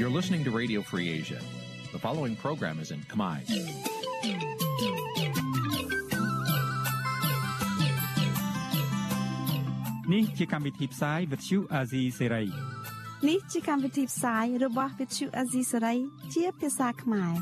[0.00, 1.38] You're listening to Radio Free Asia.
[1.92, 3.36] The following program is in Khmer.
[10.12, 12.46] នេះជាកម្មវិធីផ្សាយ Vuthu Azizi Serai
[13.28, 15.98] នេះជាកម្មវិធីផ្សាយរបស់ Vuthu Azizi Serai
[16.34, 17.34] ជាភាសាខ្មែរ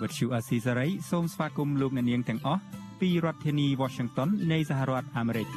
[0.00, 2.62] Vuthu Azizi Serai សូមស្វាគមន៍លោកអ្នកនាងទាំងអស់
[3.00, 5.48] ពីរដ្ឋធានី Washington នៃសហរដ្ឋអាមេរិក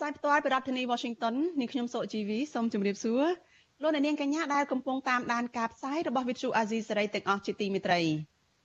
[0.00, 3.24] ផ្សាយផ្ទាល់ពីរដ្ឋធានី Washington នាងខ្ញុំសុជីវីសូមជម្រាបសួរ
[3.82, 8.00] លោកអ្នកនាងកញ្ញាដែលកំពុងតាមដានការផ្សាយរបស់ Vuthu Azizi Serai ទាំងអស់ជាទីមេត្រី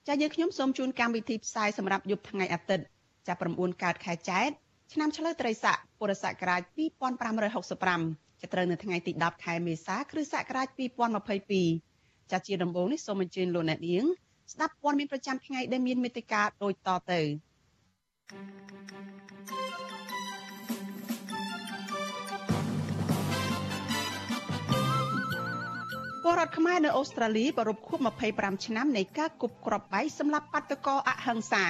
[0.06, 2.84] ចា៎យើងខ្ញុំសូមជូនកម្មវិធីផ្សាយសម្រាប់យប់ថ្ងៃអាទិត្យ
[3.28, 4.48] ចាប់9កើតខែចែក
[4.92, 6.62] ឆ្នាំឆ្លូវត្រីស័កពុរសករាជ
[7.56, 10.68] 2565ចាប់ត្រូវនៅថ្ងៃទី10ខែមេសាគ្រិស្តសករាជ
[11.54, 14.04] 2022ចាជាដំបូងនេះសូមអញ្ជើញលោកអ្នកនាង
[14.52, 17.20] ស្ដាប់ព័ត៌មានប្រចាំថ្ងៃដែលមានមេត្តាដូចតទៅ
[26.28, 27.98] ពលរដ្ឋខ្មែរនៅអូស្ត្រាលីប្រពខួប
[28.32, 31.66] 25ឆ្នាំនៃការគប់គ្រាប់បែកសម្រាប់បាតកោអហិង្សា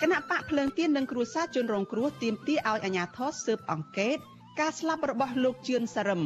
[0.00, 4.16] គណៈបកភ្លើងទៀននិងគ្រួសារជនរងគ្រោះទាមទារឲ្យអាជ្ញាធរស៊ើបអង្កេត
[4.60, 6.22] ការស្លាប់របស់លោកជឿនសរឹម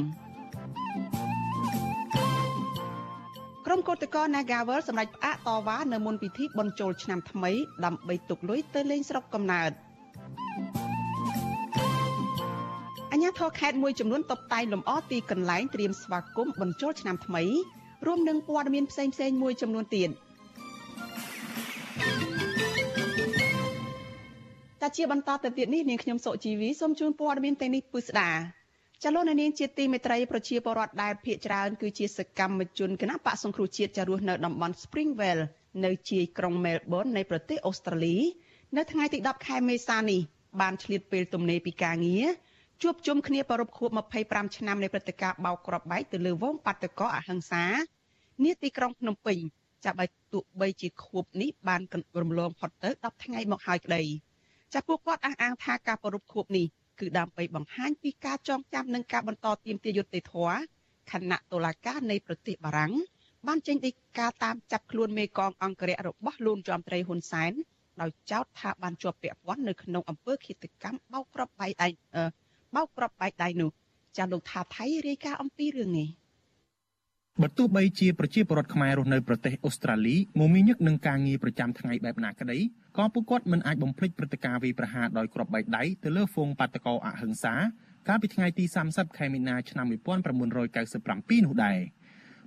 [3.66, 7.50] ក្រុមកោតក្រ Nagawal សម្រាប់ផ្អាកតវ៉ានៅមុនពិធីបុណ្យចូលឆ្នាំថ្មី
[7.84, 9.72] ដើម្បីទុកលុយទៅលេងស្រុកកំណើត
[13.20, 17.42] អាជ្ញាធរខេត្តមួយចំនួនតបតែងលម្អទីកន្លែងត្រៀមស្វាគមន៍បុណ្យចូលឆ្នាំថ្មី
[18.06, 20.10] រួមនឹងព័ត៌មានផ្សេងៗមួយចំនួនទៀត។
[24.80, 28.30] តែជាបន្តទៅទៀតនេះនាងខ្ញុំសុជីវីសូមជូនព័ត៌មានទាំងនេះពិស្ដា
[29.02, 35.42] ចលនានាងជាទីមេត្រីប្រជាពលរដ្ឋដែលភៀសច្រើនគឺជាសកម្មជនគណៈបកសង្គ្រោះជាតិចារស់នៅតំបន់ Springvale
[35.84, 38.16] នៅជាយក្រុង Melbourne នៃប្រទេសអូស្ត្រាលី
[38.76, 40.20] នៅថ្ងៃទី10ខែមេសានេះ
[40.60, 42.26] បានឆ្លៀតពេលទំនេរពីការងារ
[42.82, 43.90] ជួបជុំគ្នាប្រពខួប
[44.22, 47.64] 25ឆ្នាំនៃព្រឹត្តិការណ៍បោកគ្រាប់បែកទៅលើវងបាតកោអហិង្សា
[48.44, 49.38] នាទីក្រុងភ្នំពេញ
[49.84, 54.02] ចាប់ឲ្យទោះបីជាខួបនេះបាករំលងផុតទៅ10ថ្ងៃមកហើយក្តី។
[54.74, 56.66] ចាពួកគាត់អះអាងថាការប្រពខួបនេះ
[57.00, 60.56] គឺដើម្បីបង្ហាញពីការចងចាំនិងការបន្តទាមទារយុត្តិធម៌
[61.12, 62.92] ខណៈតុលាការនៃប្រទេសបារាំង
[63.46, 67.52] បានចេញដីកាតាមចាប់ខ្លួនមេកងអង្គរៈរបស់លោកជាមត្រីហ៊ុនសែន
[68.00, 71.88] ដោយចោទថាបានជាប់ពាក់ព័ន្ធនៅក្នុងអំពើឃាតកម្មបោកគ្រាប់បែកដៃ
[72.76, 73.70] បោកគ្រាប់បែកដៃនោះ
[74.18, 76.08] ចាលោកថាថៃរាយការណ៍អំពីរឿងនេះ
[77.42, 82.58] បើទោះបីជាប្រជាពលរដ្ឋខ្មែររស់នៅប្រទេសអូស្ត្រាលីមមាញឹកនឹងការងារប្រចាំថ្ងៃបែបណាក្តី
[82.98, 87.54] ក៏ពួកគាត់មិនអាចបំភ្លេចព្រឹត្តិការណ៍វាយប្រហារដោយគ្រាប់បែកដៃទៅលើហ្វូងបាតកោអហិង្សា
[88.08, 91.78] កាលពីថ្ងៃទី30ខែមីនាឆ្នាំ1997នោះដែរ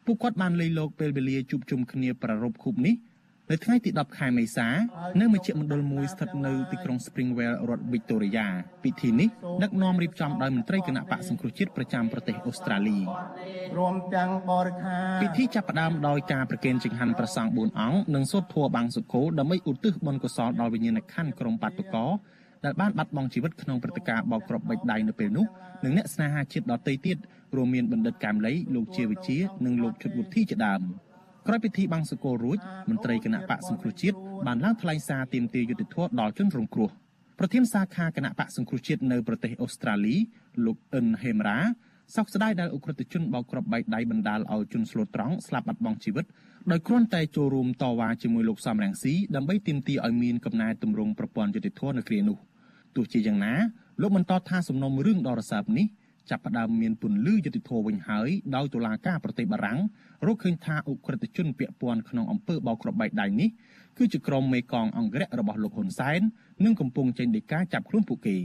[0.05, 2.95] ពួកគាត់បានលេីលោកពេលវេលាជួបជុំគ្នាប្រារព្ធខួបនេះ
[3.51, 4.67] នៅថ្ងៃទី10ខែមេសា
[5.21, 8.45] នៅមជ្ឈមណ្ឌលមួយស្ថិតនៅទីក្រុង Springvale រដ្ឋ Victoria
[8.83, 9.29] ពិធីនេះ
[9.63, 12.99] ដឹកនាំរៀបចំដោយមន្ត្រីគណៈបកសង្គ្រោះជាតិប្រចាំប្រទេសអូស្ត្រាលី
[13.77, 22.11] រួមទាំងបរិខាពិធីចាប់ផ្ដើមដោយការប្រគេនចង្ហាន់ព្រះសង្ឃ4អង្គនិងសូត្រធម៌បាំងសុគោដើម្បីឧទ្ទិសបុណ្យកុសលដល់វិញ្ញាណក្ខន្ធក្រុមបាតុករ
[22.65, 25.45] ដែលបានបាត់បង់ជីវិតក្នុងព្រឹត្តិការណ៍បោកគ្រាប់បិចដៃនៅពេលនោះ
[25.83, 27.17] និងអ្នកស្នេហាជាតិដទៃទៀត
[27.55, 30.83] រួមមានបណ្ឌិតកែមលីលោកជាវិជានិងលោកឈុតវុធីជាដើម។
[31.47, 32.57] ក្រោយពិធីបាំងសកលរួច
[32.89, 34.17] មន្ត្រីគណៈបកសង្គ្រោះជាតិ
[34.47, 36.89] បានឡើងថ្លែងសារទាមទារយុត្តិធម៌ដល់ជនរងគ្រោះ
[37.39, 40.15] ប្រធានសាខាគណៈបកសង្គ្រោះជាតិនៅប្រទេសអូស្ត្រាលី
[40.65, 41.59] លោកអិនហេមរ៉ា
[42.15, 46.25] សោកស្ដាយដែលអ ுக ្រិតជនបោកគ្រាប់បែកដៃបណ្ដាលឲ្យជនស្លូតត្រង់ស្លាប់បាត់បង់ជីវិត
[46.71, 52.37] ដោយគ្រាន់តែចូលរួមតវ៉ាជាមួយលោកសំរងស៊ីដើម្បីទាមទារឲ្យមានកំណែទម្រង់ប្រព័ន្ធយុតិធធនៅគ្រានោះ
[52.95, 53.53] ទោះជាយ៉ាងណា
[54.01, 55.85] លោកបន្តថាសំណុំរឿងដ៏រសើបនេះ
[56.29, 59.79] ចាប់ផ្ដើមមានពន្លឺយុតិធធវិញហើយដោយតុលាការប្រទេសបារាំង
[60.25, 63.49] រកឃើញថាអ ுக ្រិតជនពាក់ព័ន្ធក្នុងអំពើបោកគ្រាប់បែកដៃនេះ
[63.97, 66.21] គឺជាក្រុមមេកងអង្គរៈរបស់លោកហ៊ុនសែន
[66.65, 68.37] និងកំពុងចេញដីកាចាប់ខ្លួនពួកគេ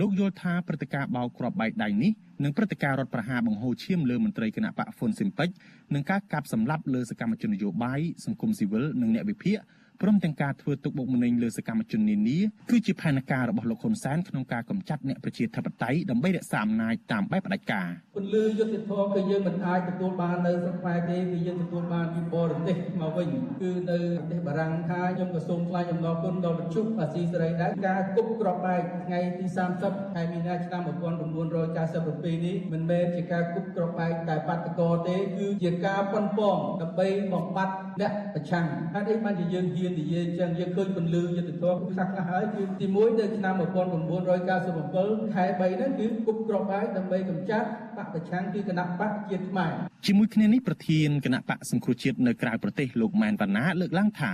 [0.00, 2.12] លោកយល់ថាព្រឹត្តិការណ៍បោកគ្រាប់បែកដៃនេះ
[2.44, 5.48] និងព្រឹត្តិការណ៍រដ្ឋប្រហារបង្ហូរឈាមលើមន្ត្រីគណៈបកហ្វុនស៊ីមពេច
[5.94, 9.56] និងការកាប់សម្លាប់លើសកម្មជននយោបាយសង្គមស៊ីវិលនិងអ្នកវិភាគ
[10.02, 12.38] ព្រមទាំងការធ្វើទុកបុកម្នេញលើសកម្មជននានា
[12.70, 23.28] គឺជាផែនការរបស់លោកហ៊ុនសែនក្នុងការកម្ចាត់អ្នកប្រជាធិបតេយ្យដើម្បីរក្សាអំណាចតាមបែបផ្ដាច់ការពន្លឺយុទ្ធធម៌គឺយើងមិនអាចទទួលបាននៅស្រុកខ្មែរទេគឺយើងទទួលបានពីបរទេសមកវិញ
[23.60, 29.46] គឺនៅប្រទេសបារាំងថាខ្ញុំក៏សូមថ្លែងអំណរគុណដល់បញ្ជុអាស៊ីសេរីដែរការគប់ក្របបែកថ្ងៃទី
[29.80, 49.72] 30ខែមីនាឆ្នាំ1997នេះមិនមែនជាការគប់ក្របបែកតែបាតកោទេគឺជាការប៉ុនប៉ងដើម្បីបំបត្តិអ្នកប្រឆាំងហើយនេះបានជាយើងហ៊ាននិយាយអញ្ចឹងយើងឃើញពន្លឺយុទ្ធធម៌ខ្លះខ្លះហើយគឺទី1នៅឆ្នាំ1997ខែ3ហ្នឹងគឺគប់ក្របហើយដើម្បីកម្ចាត់បកប្រឆាំងគឺគណៈបកជាតិខ្មែរ
[50.06, 54.32] ជាមួយគ្នានេះប្រធានគណៈបកសង្គ្រោះជាតិនៅក្រៅប្រទេសលោកម៉ែនវណ្ណាលើកឡើងថា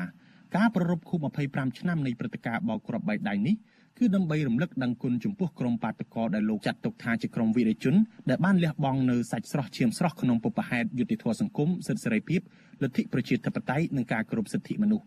[0.56, 1.18] ការប្រារព្ធខួប
[1.50, 3.56] 25ឆ្នាំនៃព្រឹត្តិការណ៍បោកគ្រាប់បែកដៃនេះ
[3.98, 7.94] គឺដើម្បីរំលឹកដឹងគុណចំពោះក្រុមបាតកោដែលលោកចាត់ទុកថាជាក្រុមវីរជន
[8.30, 12.40] ដែលបានលះបង់នៅសាច់ស្រស់ឈាមស្រស់ក្នុងពុបហេតុយុតិធធម៌សង្គមសិទ្ធិសេរីភាព
[12.82, 15.04] លទ្ធិប្រជាធិបតេយ្យនិងការគោរពសិទ្ធិមនុស្ស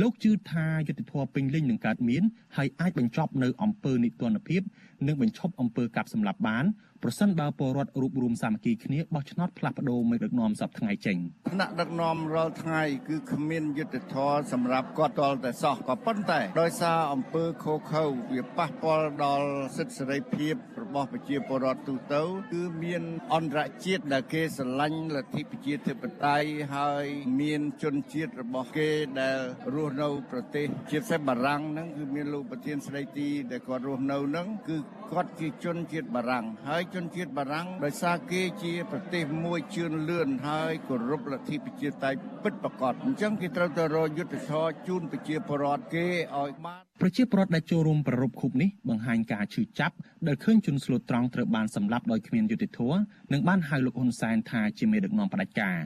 [0.00, 2.22] លោកជឿថាយុតិធធម៌ពេញលេញនឹងកើតមាន
[2.56, 4.62] ហើយអាចបញ្ចប់នៅអំពើនីតិរដ្ឋភាព
[5.06, 6.64] និងបញ្ឈប់អំពើកាប់សម្លាប់បាន
[7.02, 11.16] ប្រសិនបើពលរដ្ឋរួបរวมសាមគ្គីគ្នាបោះឆ្នោតផ្លាស់ប្ដូរមេដឹកនាំសពថ្ងៃចេញ
[11.52, 20.54] ថ្នាក់ដឹកនាំរាល់ថ្ងៃគឺគ្មានយុទ្ធធរសម្រាប់គាត់តលតែសោះក៏ប៉ុន្តែដោយសារអំពើខូខើវាប៉ះពាល់ដល់សិទ្ធិសេរីភាព
[20.90, 22.22] របស់ប្រជាពលរដ្ឋទូទៅ
[22.52, 23.02] គឺមាន
[23.34, 27.06] អន្តរជាតិដែលគេស្រឡាញ់លទ្ធិប្រជាធិបតេយ្យហើយ
[27.40, 28.88] មានជនជាតិរបស់គេ
[29.20, 29.38] ដែល
[29.74, 34.76] រស់នៅប្រទេសជាពិសេសបារាំងហ្នឹងគឺមានលោកប្រធានស្ដីទីដែលគាត់រស់នៅហ្នឹងគឺ
[35.12, 46.06] គាត់ជាជនជាតិបារាំងហើយជនជាតិបារាំងដោយសារគេជាប្រទេសមួយជឿនលឿនហើយគោរពលទ្ធិប្រជាធិបតេយ្យពិតប្រាកដអញ្ចឹងគេត្រូវទៅរកយុទ្ធសាស្ត្រជូនប្រជាពលរដ្ឋគេ
[46.38, 49.94] ឲ្យបានប្រជាពលរដ្ឋដែលចូលរួមប្ររពខូបនេះបង្ហាញការឈឺចាប់
[50.28, 52.98] ដែលឃើញជនស្លូតត្រង់ត្រូវបានសម្លាប់ដោយគ្មានយុត្តិធម៌
[53.32, 55.78] និងបានហៅលោកហ៊ុនសែនថាជាមេដឹកនាំផ្ដាច់ការ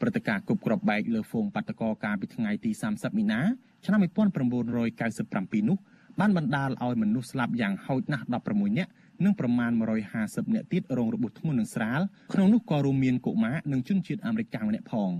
[0.00, 3.40] ព្រឹត្តិការណ៍គប់គ្រាប់បែកលើហ្វូងបាតកោកាលពីថ្ងៃទី30មីនា
[3.84, 5.78] ឆ្នាំ1997នោះ
[6.20, 8.90] បានបណ្ដាលឲ្យមនុស្សស្លាប់យ៉ាងហោចណាស់16នាក់
[9.24, 9.70] និងប្រមាណ
[10.12, 12.00] 150នាក់ទៀតរងរបួសធ្ងន់និងស្រាល
[12.32, 15.12] ក្នុងនោះក៏រួមមានកុមារនិងជនជាតិអាមេរិកម្នាក់ផង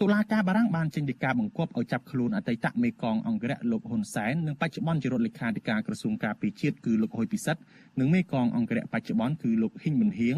[0.00, 7.60] តុលាការបារាំងបានចេញដីកាបង្គាប់ឲ្យចាប់ខ្លួនអតីតមេកងអង្គរៈលោកហ៊ុនសែននិងបច្ចុប្បន្នជារដ្ឋលេខាធិការក្រសួងការពារជាតិគឺលោកហ៊ុយពិសិដ្ឋ
[8.00, 10.36] និងមេកងអង្គរៈបច្ចុប្បន្នគឺលោកហ៊ីងមិនហៀង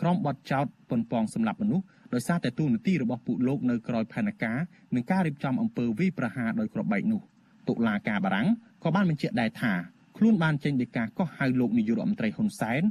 [0.00, 1.84] ក្រុមបទចោតប៉ុនប៉ងសម្លាប់មនុស្ស
[2.14, 4.58] ដោយសារតែទូនាទីរបស់ពួកលោកនៅក្រោយផែនការ
[4.94, 7.20] និងការរៀបចំអំពើវាយប្រហារដោយក្របបែកនោះ
[7.68, 8.48] តុលាការបារាំង
[8.84, 9.72] ក៏បានបញ្ជាក់ដែរថា
[10.16, 12.82] ខ្លួនបានចេញដីកាកោះហៅលោកនាយករដ្ឋមន្ត្រីហ៊ុនសែន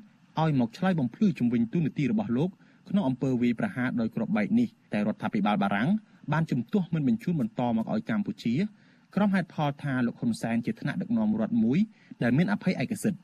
[0.42, 2.50] ឲ្យមកឆ្លើយបំភ្លឺជំវិញទូនាទីរបស់លោក
[2.90, 5.90] ក្នុងអំពើវាយប្រហារដោយក្របបែកនេះតែរដ្ឋាភិបាលបារាំង
[6.34, 8.54] បានជំទាស់មិនបញ្ជូនបន្តមកឲ្យកម្ពុជា
[9.16, 11.80] ក្រុមហេតុផលថាលោកហ៊ុនសែនជាថ្នាក់ដឹកនាំរដ្ឋមួយ
[12.24, 13.20] ដែលមានអភ័យឯកសិទ្ធិ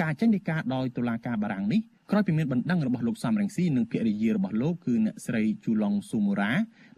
[0.00, 6.52] ការចេញដីកាដោយតុលាការបារាំងនេះ ក្រោយពីមានបណ្ដឹងរបស់លោកសំរងស៊ីនិងភរិយារបស់លោកគឺអ្នកស្រីជូឡុងស៊ូមូរ៉ា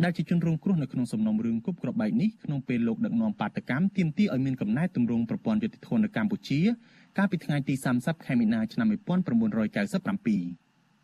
[0.04, 6.60] ដែលជាជនរងគ្រោះនៅក្នុងសំណុំរឿងគប់ក្របបែកនេះក្នុងពេលលោកដឹកនាំបាតកម្មទាមទារឲ្យមានកំណែទម្រង់ប្រព័ន្ធយុតិធម៌នៅកម្ពុជា
[7.18, 8.98] កាលពីថ្ងៃទី30ខែមីនាឆ្នាំ1997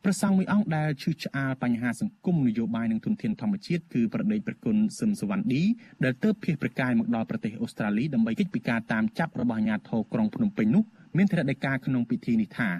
[0.04, 5.62] ប្រសង់មួយអង្គដែលឈឺឆ្អាលបញ្ហាសង្គមនយោបាយនិងទុនធានធម្មជាតិគឺប្រដេកប្រគុណសឹមសវណ្ឌី
[6.04, 10.84] ដែលទៅភៀសប្រកាយមកដល់ប្រទេសអូស្ត្រាលីដើម្បីកិច្ចពីការតាមចាប់របស់អាជ្ញាធរក្រុងភ្នំពេញនោះ
[11.16, 12.70] មានធរណីការក្នុងពិធីនេះថា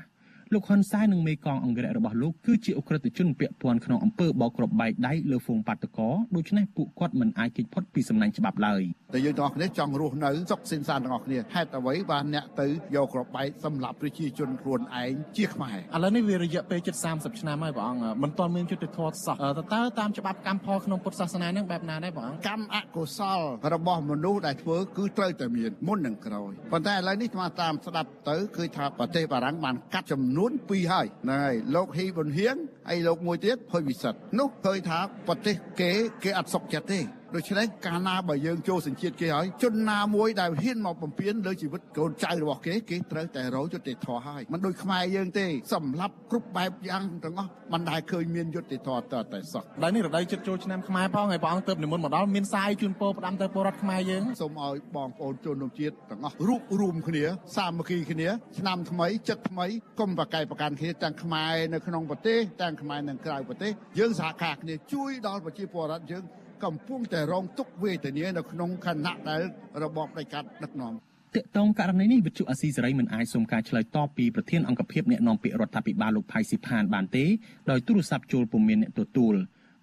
[0.55, 8.83] លោកហ៊ុនសែននិងមេកងអង្គរៈរបស់លោកគឺជាអ ுக ្រិតជនពាក់ព័ន្ធក្នុងអំពើបោកគ្រាប់បែកដៃលើហ្វូងបាតកោដូច្នេះពួកគាត់មិនអាចគេចផុតពីសំណាញ់ច្បាប់ឡើយ
[9.15, 23.41] តែយើងទាំងអស់គ្នាចង់រស់នៅសុខសិនសានទាំងអស់គ្នាហេតុអ្វីបានអ្នកទៅយកគ្រាប់បែកសម្រាប់ប្រជាជនខ្លួនឯងជាខ្មែរឥឡូវនេះវារយៈពេលជិត30ឆ្នាំហើយព្រះអង្គមិនទាន់មានយុត្តិធម៌សោះតើតើតាមច្បាប់កម្មផលក្នុងពុទ្ធសាសនានឹងបែបណាដែរព្រះអង្គកម្មអកុសល
[23.75, 32.57] របស់មនុស្សដែលធ្វើគឺត្រូវតែមានមុននឹងក្រោយប៉ុន្តែឥឡូវនេះស្មាតាមស្ដាប់ទៅគឺថាប្រទេសបារាំងបានកាត់ចំនួន2ហើយហ្នឹងហើយលោកហ៊ីប៊ុនហៀង
[32.89, 35.91] ហើយលោកមួយទៀតហ៊ុយវិសិទ្ធនោះឃើញថាប្រទេសគេ
[36.23, 37.01] គេអត់សុខចិត្តទេ
[37.37, 57.25] ដូច្នេះកាលណាបើយើងចូលសញ្ជាតិគេហើយជនណាមួយដែលហ៊ានមកបំពេញលើជីវិតកូនចៅរបស់គេគេត្រូវតែរោយុត្តិធម៌ហើយមិនដូចខ្មែរយើងទេសម្រាប់គ្រប់បែបយ៉ាងទាំងអស់មិនដែលឃើញមានយុត្តិធម៌តតែសោះដល់នេះរដូវចិត្តចូលឆ្នាំខ្មែរផងហើយព្រះអង្គទៅនិមន្តមកដល់មានសាយជូនពរផ្ដាំទៅពលរដ្ឋខ្មែរយើងសូមឲ្យបងប្អូនជនជាតិទាំងអស់រួបរวมគ្នា
[57.57, 59.67] សាមគ្គីគ្នាឆ្នាំថ្មីចិត្តថ្មី
[60.01, 66.25] កុំប្រកែកប្រកាន់គ្នាទាំងខ្មែរនៅក្នុងប្រទេសទាំងខ្មែរនៅក្រៅប្រទេសយើងសហការគ្នាជួយដល់ប្រជាពលរដ្ឋយើង
[66.65, 69.41] កំពុងតែរងទុក្ខវេទនានៅក្នុងខណៈដែល
[69.83, 70.93] របបផ្ដាច់ការដឹកនាំ
[71.37, 77.25] តកតងករណីនេះវិទ្យុអាស៊ីសេរីមិនអាចសុំការឆ្លើយតបពីប្រធានអង្គភិបអ្នកនាំពាក្យរដ្ឋាភិបាលលោកផៃស៊ីផានបានទេ
[77.71, 79.35] ដោយទូរស័ព្ទចូលពុំមានអ្នកទទួល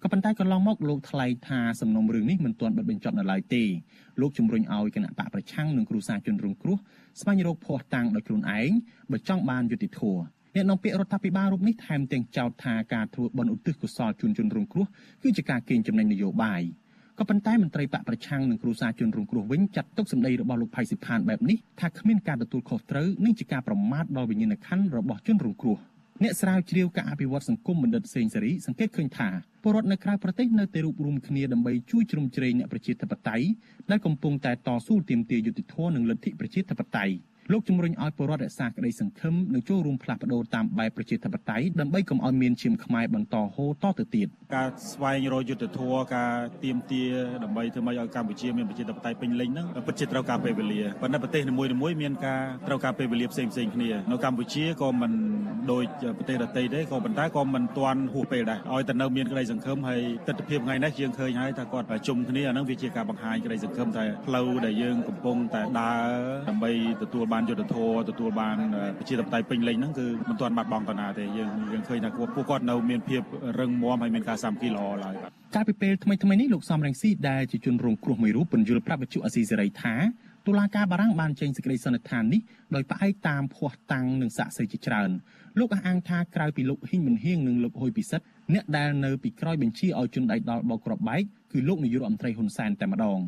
[0.02, 3.64] ក៏ប៉ុន្តែកន្លងមកលោកថ្លែងថាសំណុំរឿងនេះមិនទាន់បិទបញ្ចប់នៅឡើយទេ
[4.20, 6.76] លោកជំរុញឲ្យគណៈបកប្រឆាំងនិងគ្រូសាជនរងគ្រោះ
[7.20, 8.70] ស្វែងរកភ័ស្តុតាងដោយខ្លួនឯង
[9.10, 10.22] បើចង់បានយុត្តិធម៌
[10.54, 14.86] អ្នកនាំពាក្យរដ្ឋាភិបាលរូបនេះថែមទាំងចោទថាការធ្វើបន់ឧទ្ទិសកុសលជូនជនរងគ្រោះ
[15.22, 16.62] គឺជាការកេងចំណេញនយោបាយ
[17.18, 25.76] ក៏ប៉ុន្តែមន្ត្រីបកប្រឆាំងនិងគ្រូសាជនរងគ្រោះវិញចាត់ទុកសម្ដីរបស់លោកផៃសិផានបែបនេះថាគ្មានការទទួលខុសត្រូវនិងជាការប្រមាថដល់វិញ្ញាណក្ខន្ធរបស់ជនរងគ្រោះ
[26.22, 29.28] អ្នកស្រាវជ្រាវការអភិវឌ្ឍសង្គមបណ្ឌិតសេងសេរីសង្កេតឃើញថា
[29.62, 33.46] ពលរដ្ឋនៅក្រៅប្រទេសនៅតែរួបរวมគ្នាដើម្បីជួយជ្រោមជ្រែងអ្នកប្រជាធិបតេយ្យ
[33.90, 37.14] ដែលកំពុងតែតស៊ូទាមទារយុត្តិធម៌និងលទ្ធិប្រជាធិបតេយ្យ
[37.52, 46.32] លោកជំរុញឲ្យពលរដ្ឋរក្សាក្តីសង្ឃឹមនិងចូលរួមផ្លាស់ប្ដូរតាមបែបប្រជាធិបតេយ្យដើម្បីកុំឲ្យមានឈាមខ្មែរបន្តហូរតទៅទៀតការស្វែងរកយុទ្ធធម៌ការ
[46.64, 47.02] ទៀមទា
[47.44, 55.12] ដើម្បីធ្វើម៉េចឲ្យកម្ពុជាមានប្រជាធិបតេយ្យពេញលេញហ្នឹងពិតជាត្រូវការពេលវេលាប៉ុន្តែប្រទេសនីមួយៗមានការត្រូវការពេលវេលាផ្សេងៗគ្នានៅកម្ពុជាក៏មិន
[55.72, 55.84] ដូច
[56.18, 66.08] ប្រទេសដទៃទេក៏ប៉ុន្តែក៏មិនទាន់ហួសពេលដែរឲ្យតែនៅមានក្តីសង្ឃឹមហើយទស្សនវិជ្ជាថ្ងៃនេះយើងឃើញហើយថាគាត់ជុំគ្នាអាហ្នឹងវាជាការបង្ហាញក្តីសង្ឃឹមថាផ្លូវដែលយើងកំពុងតែដើរ
[66.48, 66.70] ដើម្បី
[67.02, 68.56] ទទួលបានយុទ្ធធរទទួលបាន
[68.98, 73.22] ប្រជាធិបតេយ្យពេញលេញហ្នឹងគឺមិនទាន់បាត់បង់កណាទេយើងយើងឃើញថាពួកគាត់នៅមានភាព
[73.60, 79.94] រឹងមាំហើយមានការសាមគ្គីល្អឡើយបាទកាលពីពេលថ្មីថ្មីនេះលោកសំរងស៊ីដែលជាជនរងគ្រោះមួយរូបពន្យល់ប្រាប់វិទ្យុអស៊ីសេរីថា
[80.46, 82.40] តុលាការបារាំងបានចេញសេចក្តីសន្និដ្ឋាននេះ
[82.74, 85.10] ដោយផ្អែកតាមភ័ស្តុតាងនិងសាក្សីជាច្រើន
[85.58, 91.22] លោកអះអាងថាក្រៅពីលោកហ៊ីងមិនហៀងនិងលោកហ៊ុយពិសិដ្ឋអ្នកដែលនៅពីក្រោយបញ្ជាឲ្យជនដៃដល់បោកក្របបែក
[91.52, 93.18] គឺលោកនាយករដ្ឋមន្ត្រីហ៊ុនសែនតែម្ដង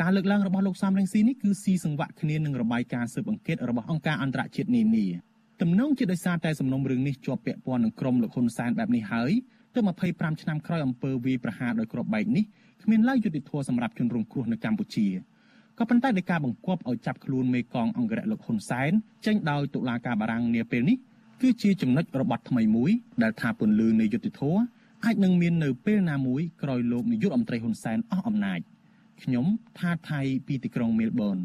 [0.00, 5.06] ការលើកឡើងរបស់លោកសំរងស៊ីនេះគឺស៊ីសង្វាក់គ្នានឹងរបាយការណ៍ស៊ើបអង្កេតរបស់អង្គការអន្តរជាតិនានា
[5.60, 9.32] ទំនងជាដោយសារតែសំណុំរឿងនេះជាប់ពាក់ព័ន្ធនឹងក្រុមលោកហ៊ុនសែនបែបនេះហើយ
[9.74, 12.44] ទើប25ឆ្នាំក្រោយអំពើវាយប្រហារដោយគ្រាប់បែកនេះ
[12.82, 15.06] គ្មានឡើយយុត្តិធម៌សម្រាប់ជនរងគ្រោះនៅកម្ពុជា
[15.78, 18.92] ក៏ប៉ុន្តែដោយការបង្គាប់ឲ្យចាប់ខ្លួនមេកងអង្គរៈលោកហ៊ុនសែន
[19.26, 20.96] ចេញដោយតុលាការបារាំងនាពេលនេះ
[21.42, 22.90] គឺជាចំណុចរបត់ថ្មីមួយ
[23.22, 24.60] ដែលថាពន្លឺនៃយុត្តិធម៌
[25.04, 28.60] អាចនឹងមាននៅពេលណាមួយក្រោយលោកនាយករដ្ឋមន្ត្រីហ៊ុនសែនអស់អំណាច
[29.22, 29.46] ខ្ញុំ
[29.78, 31.38] ថាថៃពីទីក្រុងមែលប៊ន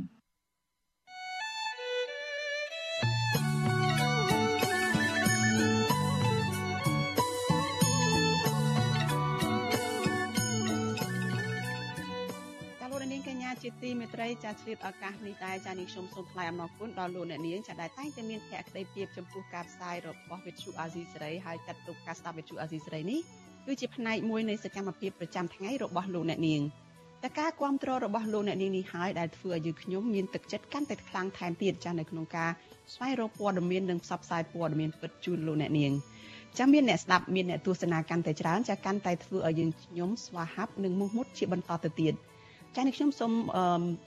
[13.64, 23.20] ជាទីមេត្រីចាឆ្លៀតឱកាសនេះដែរចានេះខ្ញុំសូមថ្លែងអំណរគុណដល់លោកអ្នកនាងចាដែលតែងតែមានភក្ដីភាពចំពោះការផ្សាយរបស់វិទ្យុអាស៊ីសេរីហើយចាត់ទុកការស្ដាប់វិទ្យុអាស៊ីសេរីនេះ
[23.66, 26.62] គឺជាផ្នែកមួយនៃសកម្មភាពប្រចាំថ្ងៃរបស់លោកអ្នកនាង
[27.24, 32.52] តែការគ្រប់គ្រងរបស់លោកអ្នកនាងនេះហើយដែលធ្វើឲ្យយើងខ្ញុំមានទឹកចិត្តកាន់តែខ្លាំងថែមទៀតចានៅក្នុងការ
[32.94, 35.92] ស្វែងរកព័ត៌មាននិងផ្សព្វផ្សាយព័ត៌មានពិតជូនលោកអ្នកនាង
[36.58, 42.16] ចាំមានអ្នកស្ដាប់មានអ្នកទស្សនាកាន់តែច្រើនចាកាន់តែធ្វើឲ្យយើងខ្ញុំស្វាហាប់និងមោះមុតជាបន្តទៅទៀត។
[42.76, 43.32] ចា៎នេះខ្ញុំសូម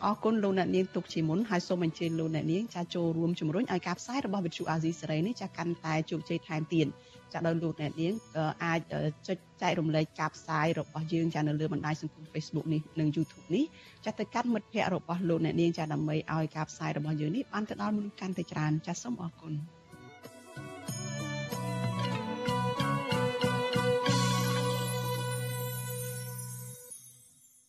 [0.05, 6.87] អរគុណលោកអ្នកនាងទុកជាមុនហើយសូមអញ្ជើញលោកអ្នកនាងចាចូលរួមជំរុញឲ្យការផ្សាយរបស់វិទ្យុអាស៊ីសេរីនេះចាកាន់តែជោគជ័យថែមទៀត
[7.33, 8.15] ចាដោយលោកអ្នកនាង
[8.65, 8.81] អាច
[9.29, 13.65] ចុចចែករំលែកការផ្សាយរបស់យើងចានៅលើបណ្ដាញសង្គម Facebook នេះនិង YouTube នេះ
[14.05, 19.55] ចាទៅកាន់មិត្តភ័ក្តិរបស់លោកអ្នកនាងចាដើម្បីឲ្យការផ្សាយរបស់យើងនេះបានទៅដល់មនុស្សកាន់តែច្រើនចាសូមអរគុណ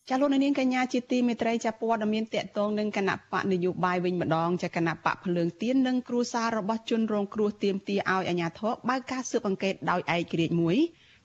[0.08, 10.76] ចាលោកនាងកញ្ញាជាទីមេត្រីចាព័ត៌មានតកតងនឹងគណៈបកនយោបាយវិញម្ដងចាគណៈបកភ្លើងទៀននិងគ្រួសាររបស់ជនរងគ្រោះទៀមទាឲ្យអាជ្ញាធរបើកការស៊ើបអង្កេតដោយឯករាជ្យមួយ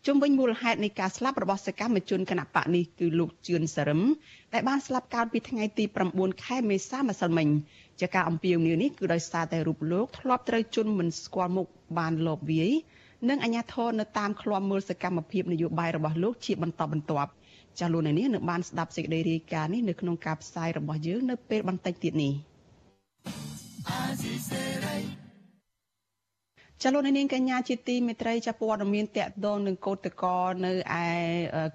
[0.06, 4.02] ជុំវិញមូលហេតុនៃការស្លាប់របស់សកម្មជនគណៈបកនេះគឺលោកជឿនសរឹម
[4.54, 7.48] ដែលបានស្លាប់កាលពីថ្ងៃទី9ខែមេសាម្សិលមិញ
[8.02, 11.68] ចាការអំពាវនាវនេះគឺដោយសារតែរូបលោកធ្លាប់ត្រូវជន់មិនស្គាល់មុខ
[11.98, 12.72] បានលបវាយ
[13.30, 17.32] និងអាជ្ញាធរនៅតាមឃ្លាំមើលសកម្មភាពនយោបាយរបស់លោកជាបន្តបន្ទាប់។
[17.80, 22.34] ចាលោកនាងនឹងបានស្ដាប់សេចក្តីរាយការណ៍នេះនៅក្នុងការផ្សាយរបស់យើងនៅពេលបន្តិចទៀតនេះ
[26.84, 30.72] ចលនានាងកញ្ញាជាទីមេត្រីចាព័ត៌មានតកតងនឹងកោតកោនៅ
[31.04, 31.08] ឯ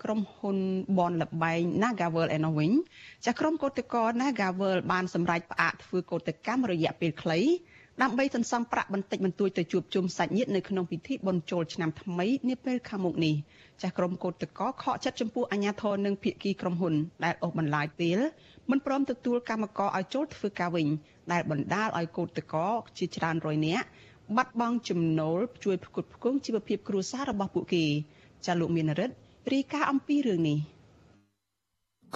[0.03, 0.59] ក្រុមហ៊ុន
[0.99, 2.71] បនលបែង Nagavel ឯនោះវិញ
[3.27, 7.41] ចាក្រុមកោតកោ Nagavel បានសម្រេចផ្អាកធ្វើកោតកម្មរយៈពេលខ្លី
[8.01, 13.35] ដើម្បីសន្សំប្រាក់បន្តិចបន្តួចទៅជួបជុំសាច់ញាតិនៅក្នុងពិធីបុណ្យចូលឆ្នាំថ្មីនាពេលខាងមុខនេះ
[13.83, 16.95] ចាស់ក្រុមកោតតកខកចិត្តចំពោះអាញាធរនិងភៀកគីក្រុមហ៊ុន
[17.25, 18.19] ដែលអូសបន្លាយពេល
[18.71, 20.89] មិនព្រមទទួលកម្មករឲ្យចូលធ្វើការវិញ
[21.33, 22.55] ដែលបណ្ដាលឲ្យកោតតក
[22.99, 23.87] ជាច្រើនរយនាក់
[24.37, 27.85] បាត់បង់ចំណូលជួយផ្គត់ផ្គង់ជីវភាពគ្រួសាររបស់ពួកគេ
[28.47, 29.15] ចាលោកមានរិទ្ធ
[29.53, 30.59] រីកាអំពីរឿងនេះ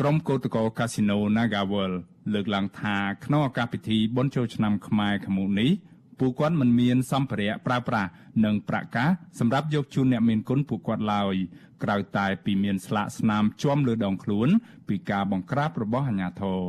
[0.00, 1.92] ក្រុមកោតក្រកាស៊ីណូ Nagawal
[2.32, 5.70] លើកឡើងថាក្នុងឱកាសពិធីបុណ្យចូលឆ្នាំខ្មែរខាងមុខនេះ
[6.18, 8.10] ពួកគាត់មិនមានសម្ភារៈប្រើប្រាស់
[8.44, 11.34] និងប្រាក់កាសសម្រាប់យកជូនអ្នកមានគុណពួកគាត់ឡើយ
[11.82, 14.48] ក្រៅតែពីមានស្លាកស្នាមជាំលើដងខ្លួន
[14.88, 16.60] ពីការបង្ក្រាបរបស់អាជ្ញាធរ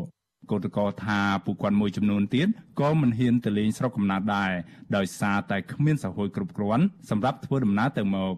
[0.52, 2.48] កោតកោថាពួកគាត់មួយចំនួនទៀត
[2.80, 4.52] ក៏មិនហ៊ានទៅលេងស្រុកកំណើតដែរ
[4.96, 8.36] ដោយសារតែគ្មានសហគគ្រប់គ្រាន់សម្រាប់ធ្វើដំណើរទៅមក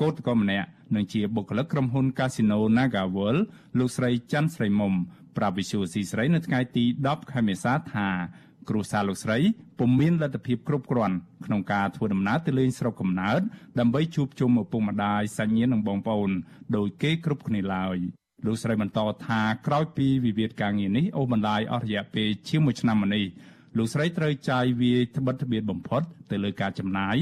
[0.00, 3.40] កោតកោម្នាក់នឹងជាបុគ្គលិកក្រុមហ៊ុន Casino Naga World
[3.78, 4.92] លោកស្រីច័ន្ទស្រីមុំ
[5.36, 8.08] ប្រាប់វិសុយស៊ីស្រីនៅថ្ងៃទី10ខែមេសាថា
[8.68, 9.38] គ្រួសារលោកស្រី
[9.78, 13.40] ពុំមានលទ្ធភាពគ្រប់គ្រាន់ក្នុងការធ្វើដំណើរទៅលេងស្រុកកំណើត
[13.78, 16.30] ដើម្បីជួបជុំឪពុកម្ដាយសាច់ញាតិនិងបងប្អូន
[16.76, 17.96] ដោយគេគ្រប់គ្នាឡើយ
[18.46, 23.24] លោកស្រីបន្តថាក្រោយពីវិវាទការងារនេះអូបន្លាយអស់រយៈពេលជាង1ឆ្នាំមកនេះ
[23.78, 27.16] លោកស្រីត្រូវចាយវាយត្បិតត្បៀតបំផុតទៅលើការចំណាយ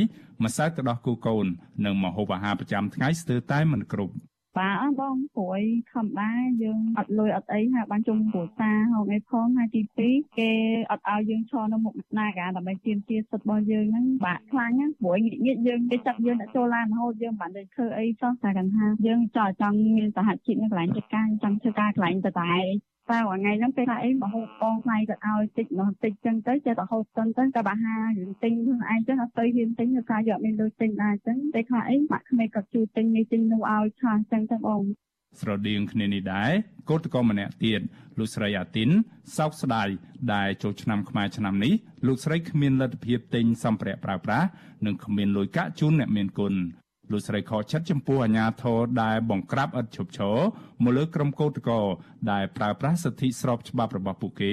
[0.44, 1.46] ម្សៅទឹកដោះគោកូន
[1.84, 4.14] និងម្ហូបអាហារប្រចាំថ្ងៃស្ទើរតែមិនគ្រប់
[4.56, 5.60] បាទអើបងព្រួយ
[5.92, 6.30] ធម្មតា
[6.62, 10.50] យើងអត់លុយអត់អីហើយបានជុំគ្រួសារហូបអីផងហើយទី2គេ
[10.90, 22.52] អត់ឲ្យយើងឈរនៅមុខណាកាដើម្បីទាមទារសិទ្ធិរបស់យើងហ្នឹងបាក់ខ្លាញ់ណាព្រួយងាកងាកយើងគេចាប់យើងដាក់ចូលឡានរហូតយើងបានទៅធ្វើអីសោះតែគាត់ថាយើងចង់ចង់មានសហជីពនៅកន្លែងចិត្តការចង់ធ្វើការកន្លែងតតែ
[23.10, 34.82] តែថ្ងៃហ្នឹងពេលថាអីមកហូបបងថ្លៃគាត់ឲ្យតិចនោះតិចចឹងទៅចេះតែហូបសិនទៅតែបើហារឿងទិញខ្លួនឯងចឹងអត់ទៅហ៊ានទិញថាយកមានលុយទិញដែរចឹងតែខ្លះអីបាក់ក្មេងគាត់ជួយទិញនេះទិញនោះឲ្យឆាចឹងទៅបង
[35.40, 36.52] ស្រដៀងគ្នានេះដែរ
[36.90, 37.80] កោតក្រម្នាក់ទៀត
[38.18, 38.90] លោកស្រីអាទីន
[39.36, 39.88] សោកស្ដាយ
[40.34, 41.72] ដែលចូលឆ្នាំខ្មែរឆ្នាំនេះ
[42.06, 44.48] លោកស្រីគ្មានលទ្ធភាពទិញសម្ភារៈប្រើប្រាស់
[44.86, 46.54] និងគ្មានលុយកាក់ជូនអ្នកមានគុណ
[47.12, 50.36] លោកស្រីខកចិត្តចំពោះអាញាធរដែលបង្ក្រាបឥតឈប់ឈរ
[50.82, 51.86] មកលើក្រុមកោតក្រ
[52.32, 54.52] ដែលប្រើប្រាស់សិទ្ធិស្របច្បាប់របស់ពួកគេ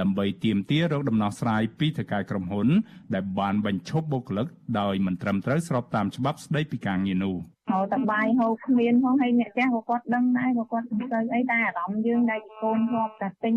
[0.00, 2.68] ដើម្បីទាមទាររកដំណោះស្រាយពីថៅកែក្រុមហ៊ុន
[3.14, 4.46] ដែលបានបញ្ឈប់បុគ្គលិក
[4.80, 7.36] ដោយមិនត្រឹមត្រូវស្របតាមច្បាប់ស្តីពីការងារនោះ។
[7.70, 13.54] ហៅតែបាយហូបគ្មានផងហើយអ្នកចាស់ក៏គាត់ដឹងដែរក៏គាត់មិនទៅអីតែអារម្មណ៍យើងដែលកូនធ្លាប់តែទិញ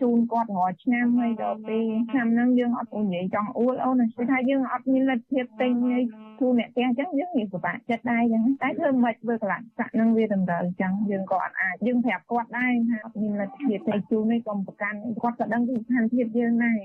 [0.00, 6.02] ជូនគាត់រាល់ឆ្នាំហើយដល់ពេលឆ្នាំហ្នឹងយើងអត់និយាយចង់អួលអូនគឺថាយើងអត់មានលទ្ធភាពទិញឲ្យ
[6.40, 16.80] ជូនអ្នកផ្ទះអញ្ចឹងយើងមានពិបាកចិត្តដែរអញ្ចឹងតែធ្វើមិនធ្វើកន្លះសាក់ហ្នឹងវាតម្រូវអញ្ចឹងយើងក៏អត់អាចយើងប្រាប់គាត់ដែរថាអត់មានលទ្ធភាពទៅជូននេះក៏ប្រកាន់គាត់ក៏ដឹងពីស្ថានភាពយើងដែរ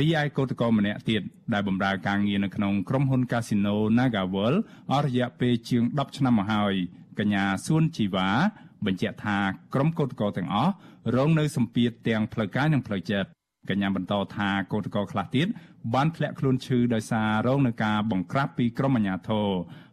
[0.00, 1.22] រីឯកោតក្រម្នាក់ទៀត
[1.52, 4.58] ដែលបម្រើការងារនៅក្នុងក្រុមហ៊ុន Casino Nagaworld
[4.90, 6.74] អស់រយៈពេលជាង10ឆ្នាំមកហើយ
[7.18, 8.28] កញ្ញាសួនជីវ៉ា
[8.86, 9.38] បញ្ជាក់ថា
[9.74, 10.72] ក្រុមកោតក្រទាំងអស់
[11.16, 13.28] រងនៅសម្ពាធទាំងផ្លូវកាយនិងផ្លូវចិត្ត
[13.68, 15.46] កញ្ញាបន្តថាកោតក្រខ្លះទៀត
[15.94, 19.48] បានធ្លាក់ខ្លួនឈឺដោយសាររងនឹងការបង្ក្រាបពីក្រុមអាជ្ញាធរ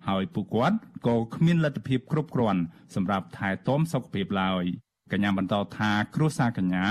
[0.08, 0.78] ហើយពួកគាត់
[1.08, 2.62] ក៏គ្មានលទ្ធភាពគ្រប់គ្រាន់
[2.96, 4.66] សម្រាប់ថែទាំសុខភាពឡើយ
[5.12, 6.86] កញ្ញាបន្តថាគ្រួសារកញ្ញា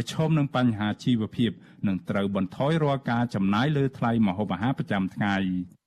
[0.00, 1.50] ប្រឈមនឹងបញ្ហាជីវភាព
[1.86, 5.36] និងត្រូវបន្ថយរាល់ការចំណាយលើថ្លៃម្ហូបអាហារប្រចាំថ្ងៃ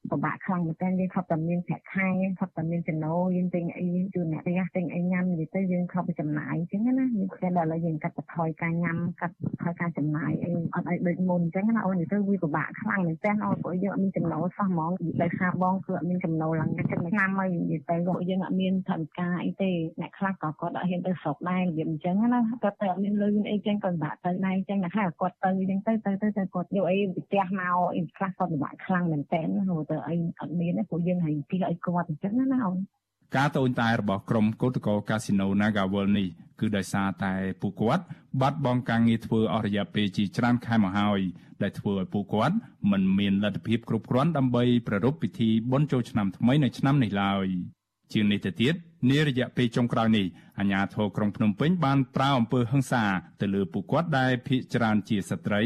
[0.10, 2.08] ពិបាកខ្លាំងមែនទែនយើងខប់តែមានប្រាក់ខែ
[2.40, 14.92] ខប់តែមានចំណូលយើងទិញអីជូនអ្នកផ្ទះទិញអីញ៉ាំនិយាយទៅយើងខប់ទៅចំណាយអញ្ចឹងណាយើងឃើញដល់ឥឡូវយើងកាត់បន្ថយការញ៉ាំកាត់បន្ថយការចំណាយអីអត់អីដូចមុនអញ្ចឹងណាអូននិយាយទៅវាពិបាកខ្លាំងមែនទែនអូនព្រោះយើងអត់មានចំណូលសោះហ្មង
[15.22, 32.78] ដោយសារបងគឺអត់មានចំណូលឡើងចិត្តឆ្នាំហើយនិយាយទៅពួកយើងអត់មានថវិកាអីទេអ្នកខ្លះក៏គាត់អត់ហ៊ានទៅស្រុកដែររបៀបអញ្ចឹងណាគាត់តែអត់មានលុយមានអីចឹងក៏ពិបាកទៅដែរអញ្ចឹងណាខ្លះគាត់ទៅអញ្ចឹងទៅទៅទៅគាត់យកអីពីផ្ទះមកអីខ្លះគាត់ពិបាកខ្លាំងមែនទែនហៅទៅអីអត់មានមានព្រោះយើងហើយពីឲ្យគាត់អញ្ចឹងណាអូន
[33.38, 36.28] ការតូនតែរបស់ក្រុមកោតក្រកាស៊ីណូ Nagawal នេះ
[36.60, 38.04] គឺដោយសារតែពួកគាត់
[38.42, 41.22] បាត់បង់ការងារធ្វើអស់រយៈពេលជាច្រើនខែមកហើយ
[41.62, 42.56] ដែលធ្វើឲ្យពួកគាត់
[42.92, 47.46] មិនមានលទ្ធភាពគ្រប់គ្រាន់ដើម្បីប្រារព្ធពិធីបុណ្យចូលឆ្នាំថ្មីនៅឆ្នាំនេះឡើយ
[48.14, 48.76] ជាងនេះទៅទៀត
[49.10, 50.26] នារយៈពេលចុងក្រោយនេះ
[50.60, 53.04] អាជ្ញាធរក្រុងភ្នំពេញបានប្រើអំពើហិង្សា
[53.42, 55.62] ទៅលើពួកគាត់ដែលភ័យច្រើនជាស្ត្រី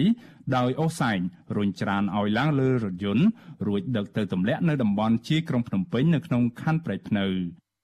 [0.56, 1.20] ដោយអូសែង
[1.58, 3.26] រុញច្រានឲ្យឡើងលើរថយន្ត
[3.68, 7.26] រួចដឹកទៅទម្លាក់នៅតំបន់ជាយក្រុងភ្នំពេញនៅក្នុងខណ្ឌព្រែកភ្នៅ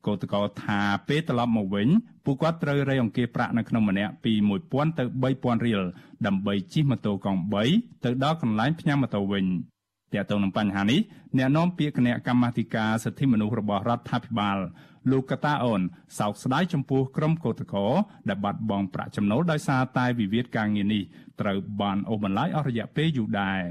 [0.08, 1.88] កោតកោថាពេលត្រឡប់មកវិញ
[2.26, 4.34] ពួកគាត់ត្រូវរៃអង្គាសប្រាក់នៅក្នុងម្នាក់ពី
[4.66, 5.04] 1000ទៅ
[5.36, 5.82] 3000រៀល
[6.28, 7.40] ដើម្បីជិះម៉ូតូកង់
[7.72, 9.46] 3ទៅដល់កន្លែងផ្ញើម៉ូតូវិញ
[10.14, 11.00] ទាក់ទងនឹងបញ្ហានេះ
[11.38, 14.58] អ្នកនាំពាក្យគណៈកម្មាធិការសិទ្ធិមនុស្សរបស់រដ្ឋាភិបាល
[15.10, 15.82] លោកកតាអូន
[16.20, 17.92] សោកស្ដាយចំពោះក្រុមកោតក្រ
[18.30, 21.04] ដែលបាត់បង់ប្រាក់ចំណូលដោយសារតែវិវាទការងារនេះ
[21.42, 23.62] ត្រូវបានអូសបន្លាយអស់រយៈពេលយូរដែរ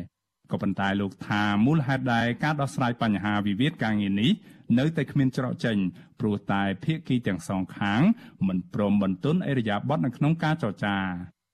[0.52, 4.30] ក៏ប៉ុន្តែលោកថាមូលហេតុដែលការដោះស្រាយបញ្ហាវិវាទការងារនេះ
[4.78, 5.76] នៅតែគ្មានច្រកចេញ
[6.20, 8.00] ព្រោះតែភាគីទាំងសងខាង
[8.46, 10.96] មិនព្រមបន្ទន់អេរយាប័តនៅក្នុងការចរចា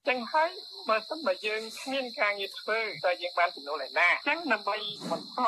[0.08, 0.50] ចឹងហើយ
[0.88, 4.76] បើសិនបើយើងគ្មានការងារធ្វើតើយើងបានចំណូលឯណាអញ្ចឹងដើម្បី
[5.10, 5.40] បន្ត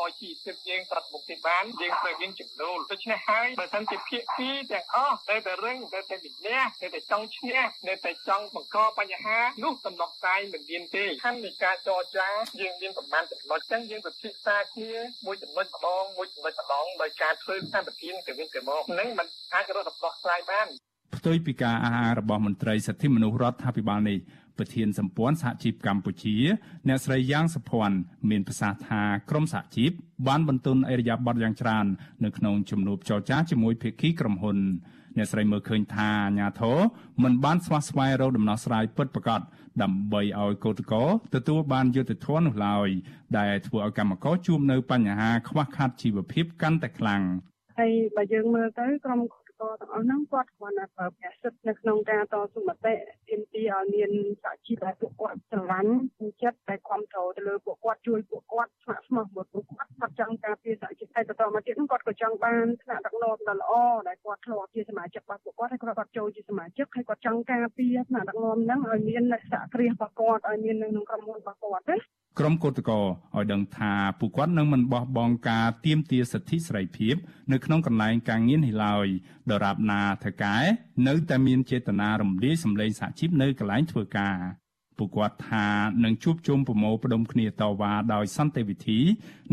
[0.00, 12.28] ឲ្យជីវភាពយើងប្រត់មុខទៅបានយើងត្រូវមានចំណូលដូច្នេះហើយបើសិនជាភាគីទាំងអស់នៅតែរឹងនៅតែវិន័យនៅតែចង់ឈ្នះនៅតែចង់បង្កបញ្ហានោះដំណោះស្រាយមិនមានទេខណ្ឌនៃការចរចា
[12.60, 14.92] យើងមានប្រមាណចំណុចអញ្ចឹងយើងពិភាក្សាគ្នា
[15.26, 20.68] មួយចំណុចម្ដងមួយចំណុចម្ដងដោយការធ្វើសម្បទានទៅវិញទៅមកនឹងมันអាចរកដំណោះស្រាយបាន
[21.16, 24.18] ផ្ទុយពីការអាហាររបស់មន្ត្រីសិទ្ធិមនុស្សរដ្ឋាភិបាលនេះ
[24.58, 26.36] ប្រធានសម្ព័ន្ធសហជីពកម្ពុជា
[26.88, 27.98] អ្នកស្រីយ៉ាងសុភ័ណ្ឌ
[28.30, 29.90] មានប្រសាសន៍ថាក្រមសហជីព
[30.28, 31.86] បានបន្ទន់អេរយាប័តយ៉ាងច្រើន
[32.24, 34.58] នៅក្នុងជំនួបចរចាជាមួយភាគីក្រុមហ៊ុន
[35.16, 36.78] អ្នកស្រីមើលឃើញថាអាញាធរ
[37.22, 39.40] មិនបានស្វាស្វែងរកដំណោះស្រាយពិតប្រាកដ
[39.82, 42.88] ដើម្បីឲ្យកោតក្រទទួលបានយុត្តិធម៌នោះឡើយ
[43.38, 47.22] ដែលធ្វើឲ្យកម្មករជួបនៅបញ្ហាខ្វះខាតជីវភាពកាន់តែខ្លាំង
[47.78, 49.20] ហើយបើយើងមើលទៅក្រុម
[49.60, 52.94] ករទាំងអស់ហ្នឹងគាត់គ្រាន់តែប្រើប្រាស់សិទ្ធិនៅក្នុងការតស៊ូមតិ
[53.28, 54.10] ទាមទារឲ្យមាន
[54.42, 55.92] សហជីពដែលពួកគាត់ស្រឡាញ់
[56.42, 63.72] ចិត្តតែគ្រប់គ្រងទៅលើពួកគាត់ជួយពួកគាត់ស្ម័គ្រស្មោះមកពួកគាត់គាត់ចង់ការពារសហជីពតែបន្តមកទៀតគាត់ក៏ចង់បានថ្នាក់ដឹកនាំដ៏ល្អ
[64.08, 71.96] ដែលគាត់ធ្លាប់ជាសមាជិករបស់ពួកគាត់ហើយគាត់គាត់ចូលជាសមាជិកហើយគាត់ចង់ការពារថ្នាក់ដឹកនាំហ្នឹងឲ្យមានសហគ្រាសរបស់គាត់ឲ្យមាននៅក្នុងក្រុមហ៊ុនរបស់គាត់ណា
[72.38, 77.14] ក្រុមកោតក្រឲ្យដឹងថាពួកគាត់នឹងមិនបោះបង់ការទាមទារសិទ្ធិសេរីភាព
[77.52, 79.06] នៅក្នុងកន្លែងការងារនេះឡើយ
[79.50, 80.56] ដរាបណាថកែ
[81.08, 84.36] នៅតែមានចេតនារំលាយសម្លេងសហជីពនៅកន្លែងធ្វើការ
[84.98, 85.66] ពួកគាត់ថា
[86.04, 89.00] នឹងជួបជុំប្រមូលផ្ដុំគ្នាតវ៉ាដោយសន្តិវិធី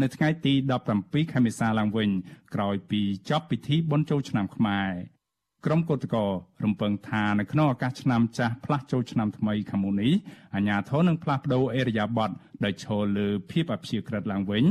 [0.02, 0.54] នៅថ្ងៃទី
[0.94, 2.10] 17ខែមេសាឡើងវិញ
[2.54, 5.15] ក្រោយពីចប់ពិធីបុណ្យចូលឆ្នាំខ្មែរ
[5.66, 6.22] ក្រុមកោតក្រ
[6.64, 10.14] រំពឹងថានៅក្នុងឱកាសឆ្នាំចាស់ផ្លាស់ចូលឆ្នាំថ្មីខាងមុខនេះ
[10.56, 12.30] អាជ្ញាធរនឹងផ្លាស់ប្តូរអេរយាប័ត
[12.66, 14.64] ដោយឈលលើភាពអព្យាក្រឹតឡើងវិញ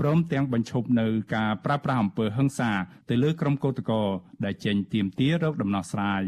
[0.00, 2.70] ព្រមទាំងបញ្ឈប់នៅការប្រើប្រាស់អំពើហិង្សា
[3.08, 4.08] ទៅលើក្រុមកោតក្រ
[4.44, 6.22] ដែលចេញទាមទាររកដំណោះស្រាយ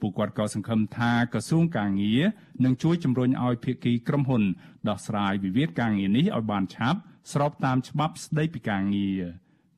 [0.00, 2.22] ពួកគាត់ក៏សង្ឃឹមថាក្រសួងកាងារ
[2.64, 4.42] នឹងជួយជំរុញឲ្យភាគីក្រុមហ៊ុន
[4.88, 6.98] ដោះស្រាយវិវាទការងារនេះឲ្យបានឆាប់
[7.32, 9.22] ស្របតាមច្បាប់ស្តីពីការងារ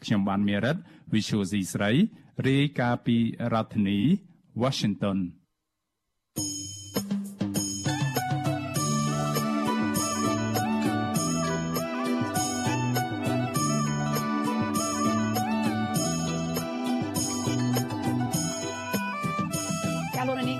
[0.04, 0.76] ខ្ញុំបានមេរិត
[1.12, 1.92] Visual C ស្រី
[2.44, 3.16] រាយការណ៍ពី
[3.52, 3.98] រដ្ឋធានី
[4.62, 5.18] Washington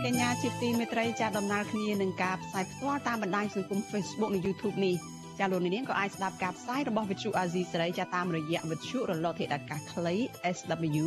[0.07, 4.95] កញ្ញាជាទីមេត្រីចាដំណើរគ្នានឹងការផ្សាយផ្ទាល់តាមបណ្ដាញសង្គម Facebook និង YouTube នេះ
[5.39, 10.15] ចាលោកនាងក៏អាចស្ដាប់ការផ្សាយរបស់ Vithu Azizi សេរីចាតាមរយៈ Vithu រលកធាតុអាកាសខ្លី
[10.57, 11.07] SW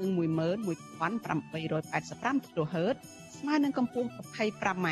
[0.00, 2.96] និង11885 kHz
[3.38, 4.86] ស្មើនឹងកម្ពស់ 25m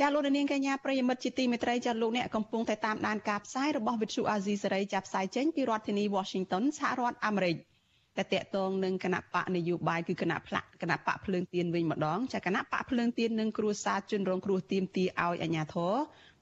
[0.00, 7.56] ចាលោកនាងកញ្ញាប្រិយមិត្តជាទីមេត្រីចាលោកអ្នកកំពុងតែតាមដានការផ្សាយរបស់វិទ្យុអាស៊ីសេរីចាប់ផ្សាយចេញពីរដ្ឋធានី Washington សហរដ្ឋអាមេរិក
[8.18, 15.94] តែតកតងនឹងគណៈបកនយោបាយគឺគណៈផ្លាក់គណៈបកភ្លើងទៀនវិញម្ដងចាគណៈបកភ្លើងទៀននឹងគ្រួសារជនរងគ្រោះទៀមទីឲ្យអាជ្ញាធរ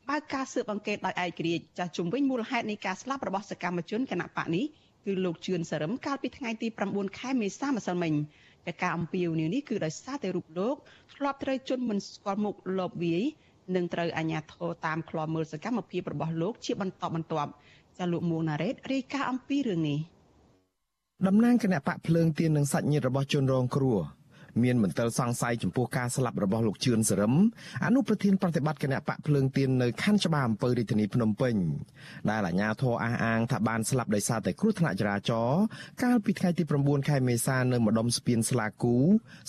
[0.09, 4.65] បើកការស៊ើបអង្កេតដោយឯករាជ្យចាជំវិញមូលហេតុនៃការស្លាប់របស់សកម្មជនគណៈបកនេះ
[5.05, 8.15] គឺលោកជឿនសរឹមកាលពីថ្ងៃទី9ខែមេសាម្សិលមិញ
[8.67, 10.77] តែការអំពាវនាវនេះគឺដោយសារតែរូបលោក
[11.15, 13.23] ធ្លាប់ត្រូវជន់មិនស្គាល់មុខលបវាយ
[13.75, 17.51] នឹងត្រូវអាជ្ញាធរតាមឃ្លាំមើលសកម្មភាពរបស់លោកជាបន្តបន្ទាប់
[17.99, 19.99] ចាលោកមួងណារ៉េតរាយការណ៍អំពីរឿងនេះ
[21.25, 23.99] តំណាងគណៈបកភ្លើងទៀននិងសាច់ញាតិរបស់ជនរងគ្រោះ
[24.63, 27.35] មានមន្ទិលសង្ស័យចំពោះការស្លាប់របស់លោកជឿនសរឹម
[27.85, 31.55] អនុប្រធានប្រតិបត្តិគណៈបកភ្លើងទៀននៅខណ្ឌច្បារអំពើរាជធានីភ្នំពេញ
[32.31, 35.61] ដែលអាជ្ញាធរអះអាងថាបានស្លាប់ដោយសារតែគ្រោះថ្នាក់ចរាចរណ៍
[36.03, 38.97] កាលពីថ្ងៃទី9ខែមេសានៅម្ដុំស្ពានស្លាគូ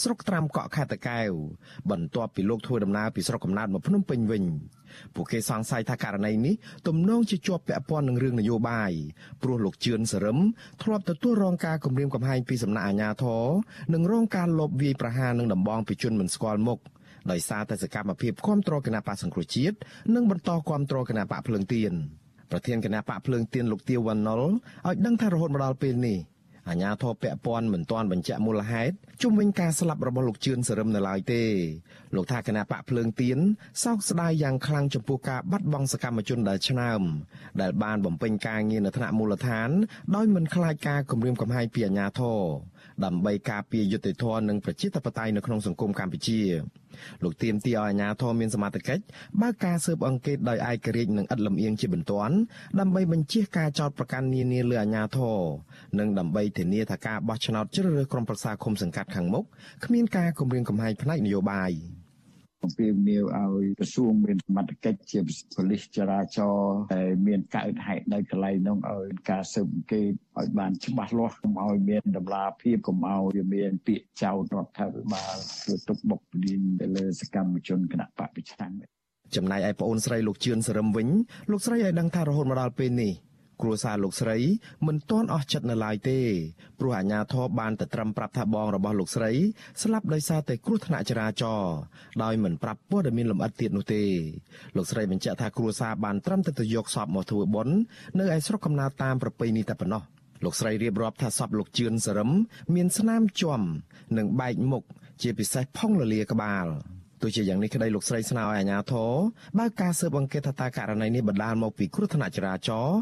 [0.04, 1.32] ស្រុកត្រាំកក់ខេត្តតាកែវ
[1.92, 4.44] បន្ទាប់ពីលោកធ្វើដំណើរពីស្រុកកំណើតមកភ្នំពេញវិញ
[5.16, 6.56] ពួកគេសង្ស័យថាករណីនេះ
[6.88, 8.92] ទំនងជាជាប់ពាក់ព័ន្ធនឹងរឿងនយោបាយ
[9.42, 10.38] ព្រោះលោកជឿនសរឹម
[10.84, 13.46] ធ្លាប់ទទួលរងការគំរាមកំហែងពីសំណាក់អាជ្ញាធរ
[13.94, 16.80] និងរងការលបវាយប្រហារនឹងដំបងពីជនមិនស្គាល់មុខ
[17.32, 19.76] ដោយសារតែសកម្មភាពគ្រប់គ្រងគណៈបកសង្គ្រោះជាតិ
[20.16, 21.94] និងបន្តគ្រប់គ្រងគណៈបកភ្លើងទៀន
[22.52, 26.18] ប្រធានគណៈបកភ្លើងទៀនលោកទាវវណ្ណុលឲ្យដឹងថារហូតមកដល់ពេលនេះ
[26.70, 31.44] អាញាធរពពាន់មិនទាន់បញ្ជាក់មូលហេតុជុំវិញការស្លាប់របស់លោកជឿនសរឹមនៅឡើយទេ
[32.16, 33.38] លោកថាគណៈបកភ្លើងទៀន
[33.84, 37.02] សោកស្ដាយយ៉ាងខ្លាំងចំពោះការបាត់បង់សកម្មជនដែលឆ្នើម
[37.62, 39.70] ដែលបានបំពេញការងារនៅថ្នាក់មូលដ្ឋាន
[40.16, 42.40] ដោយមិនខ្លាចការគំរាមកំហែងពីអាញាធរ
[43.06, 46.42] ដើម្បីការពារយុត្តិធម៌និងប្រជាធិបតេយ្យនៅក្នុងសង្គមកម្ពុជា
[47.24, 49.04] លោកទៀមទីឲ្យអាជ្ញាធរមានសមត្ថកិច្ច
[49.42, 52.36] បើកការស៊ើបអង្កេតដោយឯករាជ្យនិងឥតលំអៀងជាបន្ទាន់
[52.80, 55.40] ដើម្បីបញ្ជាការចោទប្រកាន់នានាលើអាជ្ញាធរ
[56.00, 59.44] និងដើម្បីធានាថាការបោះឆ្នោតជ្រើសរើសក្រុមប្រឹក្សាឃុំសង្កាត់ខាងមុខ
[59.86, 61.72] គ្មានការគំរាមកំហែងផ្នែកនយោបាយ
[62.68, 65.20] អំពាវនាវឲ្យក្រសួងមានសមត្ថកិច្ចជា
[65.56, 78.72] ប៉ូលីសចរាចរណ៍ដែលមានកើតហេតុនៅកន្លែងនោះឲ្យការស៊ើបអង្កេតឲ្យបានច្បាស់លាស់កុំឲ្យមានតម្លាភាពកុំឲ្យវាមានពាក្យចោទរដ្ឋាភិបាលធ្វើទុកបុកម្នេញទៅលើសកម្មជនគណៈបកប្រឆាំង
[79.36, 81.08] ចំណែកឯប្អូនស្រីលោកជឿនសរឹមវិញ
[81.52, 83.14] លោកស្រីឲ្យដឹងថារហូតមកដល់ពេលនេះ
[83.62, 84.38] គ្រួសារលោកស្រី
[84.88, 86.20] មិនទាន់អស់ចិត្តនៅឡើយទេ
[86.80, 89.32] ព្រោះអាជ្ញាធរបានតែត្រឹមប្រាប់ថាបងរបស់លោកស្រី
[89.82, 91.76] ស្លាប់ដោយសារតែគ្រោះថ្នាក់ចរាចរណ៍
[92.24, 94.04] ដោយមិនប្រាប់ព័ត៌មានលម្អិតទៀតនោះទេ
[94.76, 97.76] លោកស្រីបញ្ជាក់ថាគ្រួសារបានត្រឹមតែទៅយកសពមកធ្វើបុណ្យ
[98.20, 100.04] នៅឯស្រុកកំណើតតាមប្រពៃណីតែប៉ុណ្ណោះ
[100.44, 102.30] លោកស្រីរៀបរាប់ថាសពលោកជឿនសរឹម
[102.76, 103.62] មានស្នាមជាំ
[104.18, 104.84] និងបែកមុខ
[105.22, 106.68] ជាពិសេសផុងលលាក្បាល
[107.22, 109.12] ទោះជាយ៉ាងនេះក្តីលោកស្រីស្នើឲ្យអាជ្ញាធរ
[109.60, 112.98] បើកការស៊ើបអង្កេតថាតើករណីនេះបណ្ដាលមកពីគ្រោះថ្នាក់ចរាចរណ៍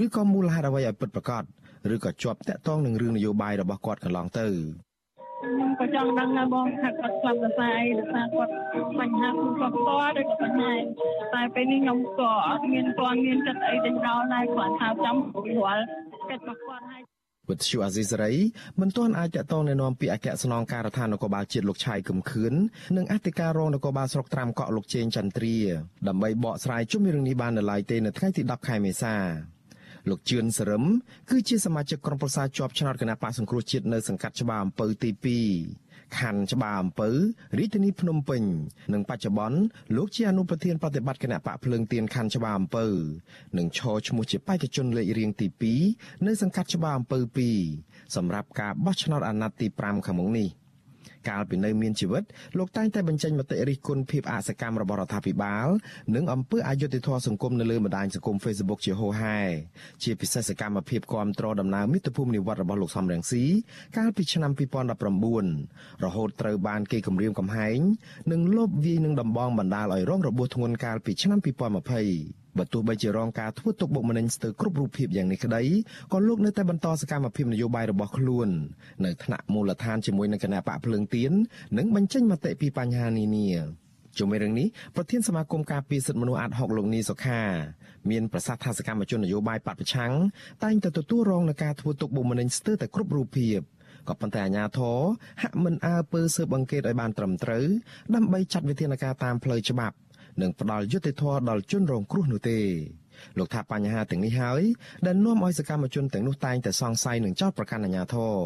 [0.00, 1.42] ឬក៏មូលហេតុអ្វីឲ្យពិតប្រាកដ
[1.94, 4.46] ឬក៏ជាប់តាក់ទងនឹងរឿងនយោបាយរបស់គាត់កន្លងទៅ
[5.42, 8.52] ខ្ញុំក៏ចង់ដឹងដែរបងថាគាត់ស្លាប់ដោយសារអីដោយសារគាត់
[9.00, 10.72] បញ្ហាខ្លួនគាត់ផ្ទាល់ឬក៏បញ្ហា
[11.34, 15.16] តែពេលនេះខ្ញុំក៏អត់មានទាន់មានចិត្តអីទៅដល់ដែរគាត់ថាចាំ
[15.64, 15.84] រាល់
[16.30, 17.09] កិច្ចរបស់គាត់ហើយ
[17.50, 18.32] វិទ្យុអាស៊ីសេរី
[18.80, 22.54] មិនទាន់អាចតតងណែនាំពីអគ្គស្នងការដ្ឋាននគរបាលជាតិលោកឆៃកឹមខឿន
[22.96, 25.56] និងអធិការរងនគរបាលស្រុកត្រាំកក់លោកជេងចន្ទ្រា
[26.08, 29.16] ដើម្បីបកស្រាយជុំរឿងនេះបាននៅឡើយទេនៅថ្ងៃទី10ខែមេសា
[30.08, 30.84] លោកជឿនសរឹម
[31.30, 37.08] គឺជាសមាជិកក្រុមប្រឹក្សាជាប់ឆ្នោតគណៈបកសង្គ្រោះជាតិនៅសង្កាត់ច្បារអំពៅទី2 ខណ្ឌច្បារអំពៅ
[37.58, 38.42] រាជធានីភ្នំពេញ
[38.92, 39.58] និងបច្ចុប្បន្ន
[39.96, 42.86] លោកជាអនុប្រធានប្រតិបត្តិគណៈបកភ្លើងទៀនខណ្ឌច្បារអំពៅ
[43.58, 45.46] និងឈរឈ្មោះជាបេក្ខជនលេខរៀងទី
[45.86, 47.18] 2នៅសង្កាត់ច្បារអំពៅ
[47.68, 50.48] 2សម្រាប់ការបោះឆ្នោតអាណត្តិទី5ខាងមុខនេះ
[51.28, 52.22] កាលពីនៅមានជីវិត
[52.58, 55.68] លោកតែងតែបញ្ចេញមតិរិះគន់ភាពអសកម្មរបស់រដ្ឋាភិបាល
[56.14, 59.38] និងអំពើអយុត្តិធម៌សង្គមនៅលើបណ្ដាញសង្គម Facebook ជាហូរហែ
[60.02, 63.44] ជាពិសេសសកម្មភាពគ្រប់គ្រងដំណើរមិត្តភូមិនិវត្តរបស់លោកសំរងស៊ី
[63.96, 64.52] កាលពីឆ្នាំ
[65.28, 67.78] 2019រហូតត្រូវបានគេគំរាមកំហែង
[68.32, 75.62] និងលបវាយនឹងដំបងបណ្ដាលឲ្យរងរបួសធ្ងន់កាលពីឆ្នាំ2020 បើទោះបីជារងការធ្វើទុកបុកម្នេញស្ទើរគ្រប់រូបភាពយ៉ាងនេះក្តី
[76.12, 78.48] ក៏លោកនៅតែបន្តសកម្មភាពនយោបាយរបស់ខ្លួន
[79.04, 81.32] នៅថ្នាក់មូលដ្ឋានជាមួយនឹងគណៈបកភ្លើងទៀន
[81.78, 83.48] និងបញ្ចេញមតិពីបញ្ហានានា
[84.18, 87.40] ជុំវិញរឿងនេះប្រធានសមាគមការពារសិទ្ធិមនុស្សអាត់ហុកលោកនីសុខា
[88.10, 90.12] មានប្រសាសន៍ថាសកម្មជននយោបាយបពប្រឆាំង
[90.64, 93.60] តែងតែទទួលរងនឹងការធ្វើទុកបុកម្នេញស្ទើរតែគ្រប់រូបភាព
[94.08, 94.98] ក៏ប៉ុន្តែអាជ្ញាធរ
[95.42, 97.64] ហាក់មិនអើពើស៊ើបអង្កេតឲ្យបានត្រឹមត្រូវ
[98.14, 99.94] ដើម្បីចាត់វិធានការតាមផ្លូវច្បាប់
[100.40, 102.60] និងផ្ដល់យុត្តិធម៌ដល់ជនរងគ្រោះនោះទេ
[103.38, 104.62] លោកថាបញ្ហាទាំងនេះហើយ
[105.06, 108.36] ដែលនាំឲ្យសកម្មជនទាំងនោះតែងតែសង្ស័យនឹងចោទប្រកាន់អាជ្ញាធរ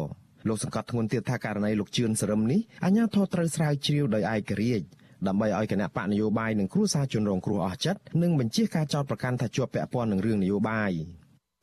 [0.47, 4.85] លោកសង្កត់ធ្ងន់ទៀតថាករណីលោកជឿនសរឹមនេះអាជ្ញាធរត្រូវស្រាវជ្រាវដោយឯករាជ្យ
[5.27, 10.91] ដើម្បីឲ្យគណៈបកនយោបាយនិងគ្រួសារជនរងគ្រោះអស់ចិត្តនិងបញ្ជាការចោទប្រកាន់ថាជាប់ពាក់ព័ន្ធនឹងរឿងនយោបាយ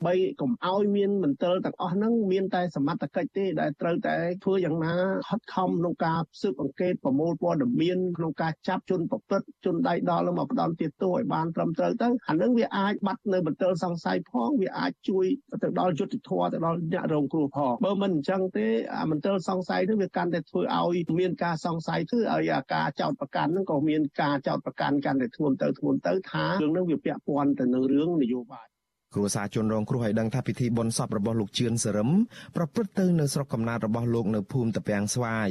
[0.07, 4.95] បីកុំឲ្យមានមន្ទិលទាំងអស់ហ្នឹងមានតែសមត្ថកិច្ចទេដែលត្រូវតែធ្វើយ៉ាងណា
[5.29, 15.25] ខិតខំក្នុងការស៊ើបអង្កេតប្រមូលព័ត៌មានក្នុងការចាប់ជនប្រព្រឹត្តជនដៃដល់មកផ្ដន់ទាទោសឲ្យបានត្រឹមត្រូវទៅអានឹងវាអាចបាត់នៅមន្ទិលសង្ស័យផងវាអាចជួយ
[15.63, 28.72] ទៅដល់យុទ្ធធម៌ទៅដល់អ្នករងគ្រោះផងបើមិនអញ្ចឹងទេអាមន្ទិលសង្ស័យនោះវាកាន់តែធ្វើឲ្យមានការសង្ស័យគឺឲ្យការចោតប្រកាន់ហ្នឹងក៏មានការចោតប្រកាន់កាន់តែធ្ងន់ទៅធ្ងន់ទៅថារឿងហ្នឹងវាពាក់ព័ន្ធទៅនឹងរឿងនយោបាយ
[29.15, 32.11] គ្រួសារជនរងគ្រោះឲ្យដឹងថាពិធីបុណ្យសពរបស់លោកជឿនសរឹម
[32.57, 35.51] ប្រព្រឹត្តទៅនៅស្រុកកំណើតរបស់លោកនៅភូមិតាពាំងស្វាយ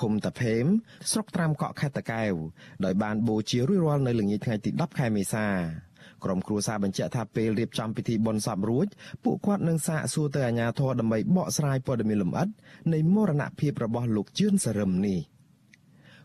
[0.00, 0.64] ឃុំតាភេម
[1.10, 2.34] ស្រុកត្រាំកក់ខេត្តតាកែវ
[2.84, 5.46] ដោយបានបូជារួចរាល់នៅល្ងាចថ្ងៃទី10ខែមេសា
[6.24, 8.86] ក្រុមគ្រួសារបញ្ជាក់ថាពេលរៀបចំពិធីបុណ្យសពរួច
[9.24, 12.48] ពួកគាត់នឹងសាកសួរទៅអាជ្ញាធរដើម្បីបកស្រាយព័ត៌មានលម្អិត
[12.92, 15.18] នៃមរណភាពរបស់លោកជឿនសរឹមនេះ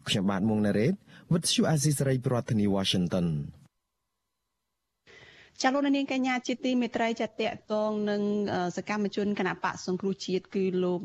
[0.07, 0.93] ខ្ញុំបាទមុងណារ៉េត
[1.31, 3.27] With you Aziz Ray ប្រធានាទី Washington
[5.63, 8.21] ចាលោកនាងកញ្ញាជាទីមេត្រីចាតកតងនឹង
[8.77, 10.99] សកម្មជនគណៈបកសង្គ្រោះជាតិគឺលោក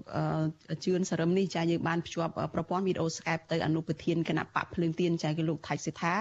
[0.84, 6.14] ជឿនសរឹមនេះចាយើងបានភ្ជាប់ប្រព័ន្ធវីដេអូ Skype ទៅអនុប្រធានគណៈបកភ្លើងទៀនចាគឺលោកថៃសិដ្ឋា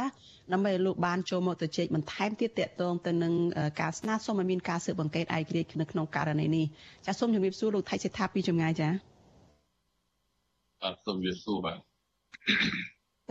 [0.54, 3.34] ដើម្បីឲ្យលោកបានចូលមកទៅជែកបន្ថែមទៀតតកតងទៅនឹង
[3.82, 6.66] ការស្នើសុំឲ្យមានការស៊ើបអង្កេតឯករាជ្យនៅក្នុងករណីនេះ
[7.06, 8.90] ចាសូមជម្រាបសួរលោកថៃសិដ្ឋាពីចម្ងាយចា
[10.82, 11.78] បាទសូមជម្រាបសួរបាទ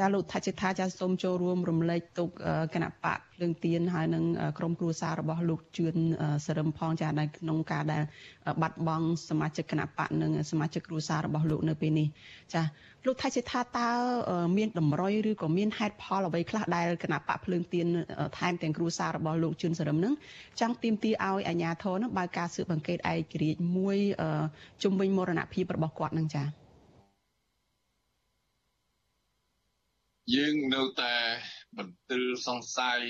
[0.01, 2.29] ចាលោកថាជាថាចាសូមចូលរួមរំលែកទុក
[2.75, 4.25] គណៈបកភ្លើងទៀនហើយនឹង
[4.59, 5.97] ក្រុមគ្រួសាររបស់លោកជឿន
[6.47, 8.03] សរឹមផងចានៅក្នុងការដែល
[8.63, 12.09] បាត់បង់សមាជិកគណៈបកនិងសមាជិកគ្រួសាររបស់លោកនៅពេលនេះ
[12.55, 12.63] ចា
[13.07, 13.89] លោកថាជាថាតើ
[14.57, 17.87] មានតម្រុយឬក៏មានហេតុផលអ្វីខ្លះដែលគណៈបកភ្លើងទៀន
[18.39, 20.15] ថែមទាំងគ្រួសាររបស់លោកជឿនសរឹមនឹង
[20.61, 23.99] ចង់ទាមទារឲ្យអាជ្ញាធរនឹងបើកការស៊ើបអង្កេតឯករាជ្យមួយ
[24.83, 26.66] ជំវិញមរណភាពរបស់គាត់នឹងចា៎
[30.35, 31.15] យើងនៅតែ
[31.79, 33.01] បន្ទិលសង្ស័យ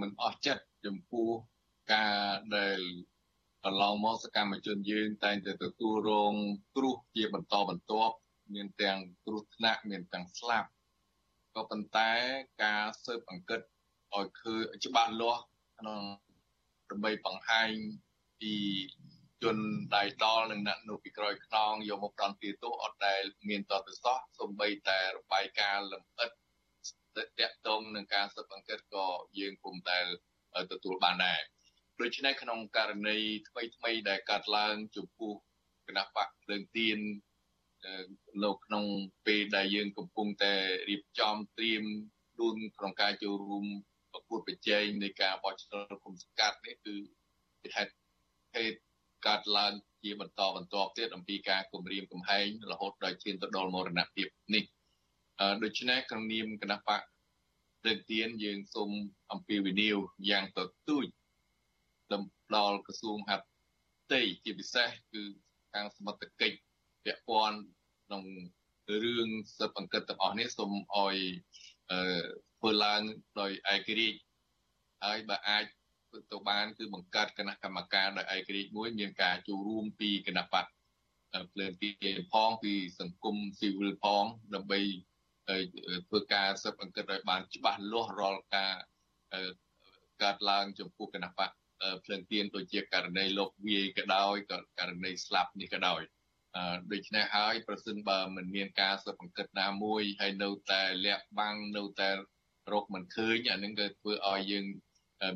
[0.00, 1.30] មិនអស់ចិត្តចំពោះ
[1.92, 2.18] ការ
[2.56, 2.80] ដែល
[3.64, 6.34] កន្លងមកសកម្មជនយើងតែងតែទទួលរង
[6.76, 8.14] គ្រោះជាបន្តបន្ទាប់
[8.54, 10.68] មានទាំងគ្រោះថ្នាក់មានទាំងស្លាប់
[11.54, 12.10] ក៏ប៉ុន្តែ
[12.62, 13.60] ការស៊ើបអង្កេត
[14.14, 15.42] ឲ្យឃើញច្បាស់លាស់
[15.78, 16.02] ក្នុង
[16.90, 17.70] ដើម្បីបង្ហាញ
[18.40, 18.54] ពី
[19.42, 19.56] ជន
[19.96, 26.30] ដៃដល់និងអ្នកនៅពីក្រោយខ្នងយកមកផ្ដន់ទាទោសអត់ដែលមានតទៅសោះសំបីតែរបាយការណ៍លម្អិត
[27.16, 29.06] តកតងនឹងការស៊ើបអង្កេតក៏
[29.38, 30.06] យើងពុំដែល
[30.72, 31.40] ទទួលបានដែរ
[32.00, 35.32] ដូច្នេះក្នុងករណីថ្មីថ្មីដែលកើតឡើងចំពោះ
[35.86, 36.98] គណៈបកភ្លើងទៀន
[38.44, 38.84] នៅក្នុង
[39.26, 40.54] ពេលដែលយើងកំពុងតែ
[40.88, 41.84] រៀបចំត្រៀម
[42.40, 43.64] ដួនក្នុងការចូលរួម
[44.12, 46.94] ប្រកួតប្រជែងនៃការបោះឆ្នោតគុំសង្កាត់នេះគឺ
[47.76, 47.92] ហេតុ
[48.54, 48.87] ហេតុ
[49.26, 54.64] កើតឡើងជាបន្តបន្ទាប់ទៀតអំពីការគម្រាមកំហែងរហូតដល់ឈានទៅដល់មរណភាពនេះ
[55.62, 57.02] ដូច្នេះក្នុងនាមគណៈបក
[57.82, 58.90] ព្រឹកទៀនយើងសូម
[59.32, 59.96] អំពាវនាវ
[60.30, 61.06] យ៉ាងទទូច
[62.56, 63.46] ដល់ក្រសួងហាត់
[64.12, 65.22] តីជាពិសេសគឺ
[65.72, 66.58] ខាងសមត្ថកិច្ច
[67.04, 67.58] ពាក់ព័ន្ធ
[68.06, 68.24] ក្នុង
[69.02, 69.28] រឿង
[69.58, 71.16] សិបអង្កត់ទាំងអស់នេះសូមឲ្យ
[72.58, 73.02] ធ្វើឡើង
[73.40, 74.18] ដោយឯករាជ្យ
[75.04, 75.64] ហើយបើអាច
[76.32, 80.66] ទៅបានគឺបង្កើតគណៈកម្មការដោយឯករាជ្យមួយមានការចូលរួមពីគណៈបក
[81.52, 81.90] ភ្លើងទី
[82.32, 84.80] ផងពីសង្គមស៊ីវិលផងដើម្បី
[86.08, 88.74] ធ្វើការស៊ើបអង្កេតឲ្យបានច្បាស់លាស់រាល់ការ
[90.22, 91.50] កើតឡើងចំពោះគណៈបក
[92.04, 96.00] ភ្លើងទៀនដូចជាករណីលោកវាយក៏ដោយក៏ករណីស្លាប់នេះក៏ដោយ
[96.92, 102.10] ដូច្នេះហើយប្រសិនបើមិនមានការស៊ើបអង្កេតណាមួយហើយនៅតែលាក់បាំងនៅតែ
[102.72, 104.64] រកមិនឃើញអានឹងក៏ធ្វើឲ្យយើង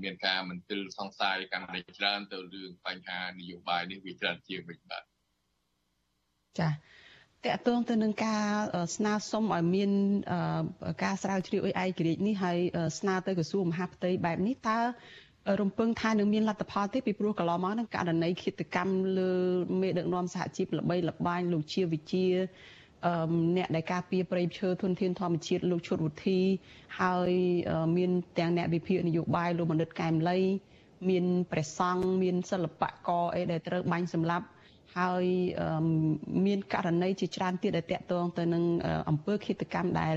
[0.03, 5.03] មានការមន្ទិលសង្ស័យកាន់តែច្រើនទៅរឿងបញ្ហានយោបាយនេះវាច្រើនជាងវិញបាទ
[6.59, 6.73] ចា៎
[7.45, 8.45] តកតងទៅនឹងការ
[8.97, 9.91] ស្នើសុំឲ្យមាន
[11.05, 12.59] ការស្រាវជ្រាវអីឯករាជ្យនេះហើយ
[12.99, 14.79] ស្នើទៅក្រសួងមហាផ្ទៃបែបនេះតើ
[15.61, 19.33] រំពឹងថានឹងមានលទ្ធផលទេពីព្រោះកន្លងមកនឹងករណីឃាតកម្មលើ
[19.81, 22.27] មេដឹកនាំសហជីពល្បីល្បាញលោកជាវិជា
[23.57, 26.41] អ្នកដែលការពារប្រៃឈើធនធានធម្មជាតិលោកឈុតវុធី
[27.01, 27.33] ហើយ
[27.97, 30.39] មានទាំងអ្នកវិភាគនយោបាយលោកមនិតកែមលី
[31.11, 34.47] មានព្រះសង្ឃមានសិល្បករអីដែលត្រូវបាញ់សម្លាប់
[34.99, 35.25] ហើយ
[36.47, 38.65] មានករណីជាច្រើនទៀតដែលតាក់ទងទៅនឹង
[39.09, 40.17] អង្គើឃាតកម្មដែល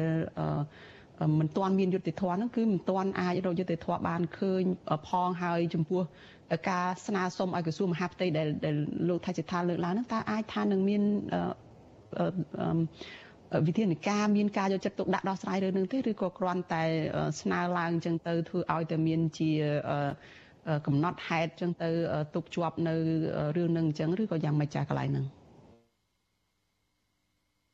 [1.39, 4.63] មិនទាន់មានយុត្តិធម៌ហ្នឹងគឺមិនទាន់អាចរកយុត្តិធម៌បានឃើញ
[5.07, 6.01] ផងហើយចំពោះ
[6.69, 8.75] ការស្នើសុំឲ្យក្រសួងមហាផ្ទៃដែល
[9.07, 11.03] លោកថាជាថាលើកឡើងហ្នឹងតើអាចថានឹងមាន
[13.67, 16.83] វិធានការមានការយកចិត្តទុកដាក់ដោះស្រាយរឿងនឹងទេឬក៏គ្រាន់តែ
[17.41, 19.51] ស្នើឡើងអញ្ចឹងទៅធ្វើឲ្យតែមានជា
[20.87, 21.89] កំណត់ហេតុអញ្ចឹងទៅ
[22.35, 22.95] ទុកជាប់នៅ
[23.57, 25.25] រឿងនឹងអញ្ចឹងឬក៏យ៉ាងម៉េចចាកន្លែងហ្នឹង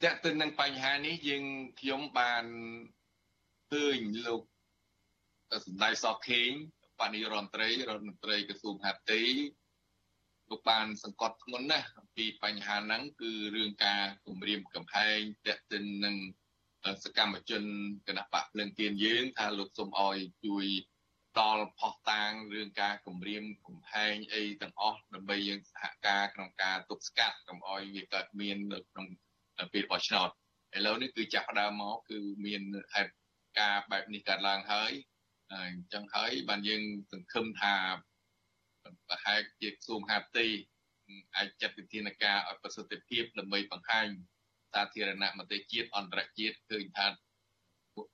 [0.03, 1.43] តើទៅនឹងបញ្ហានេះយើង
[1.79, 2.45] ខ្ញុំបាន
[3.71, 4.41] ឃើញលោក
[5.65, 6.49] សម្ដេចសខេង
[6.99, 9.21] បញ្ញរដ្ឋមន្ត្រីរដ្ឋមន្ត្រីក្រសួងហាផ្ទៃ
[10.51, 16.15] លោកបានសង្កត់ធ្ងន់ណាស់អំពីបញ្ហាហ្នឹងគឺរឿងការគម្រាមកំហែងតេតិននឹង
[17.03, 17.63] សកម្មជន
[18.07, 20.65] គណៈបកភ្លឹងទៀនយើង ថាលោកសុំអោយជួយ
[21.39, 29.07] តល់ផោះតាងរឿងការគម្រាមកំហែងអីទាំងអស់ដើម្បីយើងសហការក្នុងការទប់ស្កាត់កុំអោយវាកើតមាននៅក្នុង
[29.73, 30.29] ពេលបោះឆ្នោត
[30.75, 32.61] ឥឡូវនេះគឺចាប់ផ្ដើមមកគឺមាន
[32.93, 33.11] ហេតុ
[33.59, 34.91] ការបែបនេះកើតឡើងហើយ
[35.51, 37.75] អញ្ចឹងហើយបានយើងសង្ឃឹមថា
[39.11, 40.45] ប្រហែលជាក្រសួងហាផ្ទៃ
[41.35, 44.07] អាចចាត់វិធានការឲ្យប្រសិទ្ធភាពដើម្បីបង្ហាញ
[44.73, 47.07] សាធារណមតិជាតិអន្តរជាតិឃើញថា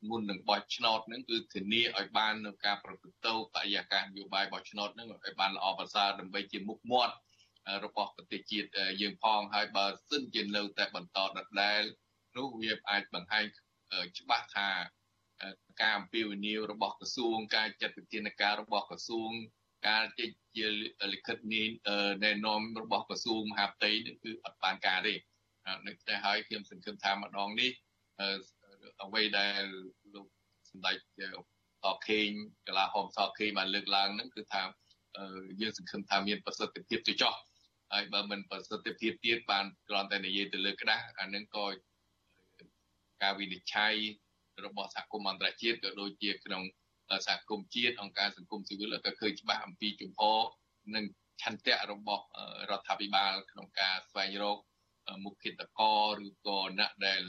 [0.10, 7.16] មុននឹងបោះឆ្នោតហ្នឹងគឺធានាឲ្យបាននៅការប្រព្រឹត្តទៅបរិយាកាសនយោបាយបោះឆ្នោតហ្នឹងឲ្យបានល្អប្រសើរដើម្បីជាមុខមាត់
[7.86, 8.68] របស់ប្រទេសជាតិ
[9.02, 11.82] យើងផងហើយបើសិនជានៅតែបន្តដដែល
[12.38, 13.46] នោះវាអាចបង្ហាញ
[14.18, 14.70] ច្បាស់ថា
[15.82, 19.32] ការអំពាវនាវរបស់ក្រសួងការចាត់វិធានការរបស់ក្រសួង
[19.88, 20.66] ការចេញជា
[21.13, 21.63] លិខិតនា
[22.24, 25.13] ណែនាំរបស់ក្រសួងមហាផ្ទៃនេះគឺអត់បានការទេ
[25.88, 27.72] នៅតែហើយខ្ញុំសង្ឃឹមថាម្ដងនេះ
[29.04, 29.63] អ្វីដែល
[30.13, 30.28] លោក
[30.70, 30.98] សម្ដេច
[31.84, 32.30] សខេង
[32.68, 34.62] កលាហោមសខេងបានលើកឡើងហ្នឹងគឺថា
[35.62, 37.34] យើងសង្ឃឹមថាមានប្រសិទ្ធភាពទៅចោះ
[37.94, 41.66] ហើយបើមិនប្រសិទ្ធភាពទៀតបានគ្រាន់តែនិយាយទៅលើក្តាស់អានឹងក៏
[43.24, 43.94] ការវិនិច្ឆ័យ
[44.66, 46.63] របស់សហគមន៍អន្តរជាតិក៏ដូចជាក្នុង
[47.28, 50.39] សហគមន៍ជាតិអង្គការសង្គមស៊ីវិលក៏ឃើញច្បាស់អំពីជំហរ
[50.96, 51.06] និង
[51.41, 52.24] ឆន្ទៈរបស់
[52.70, 54.58] រដ្ឋាភិបាលក្នុងការស្វែងរក
[55.24, 57.22] មុខគិតកោឬក៏អ្នកដែល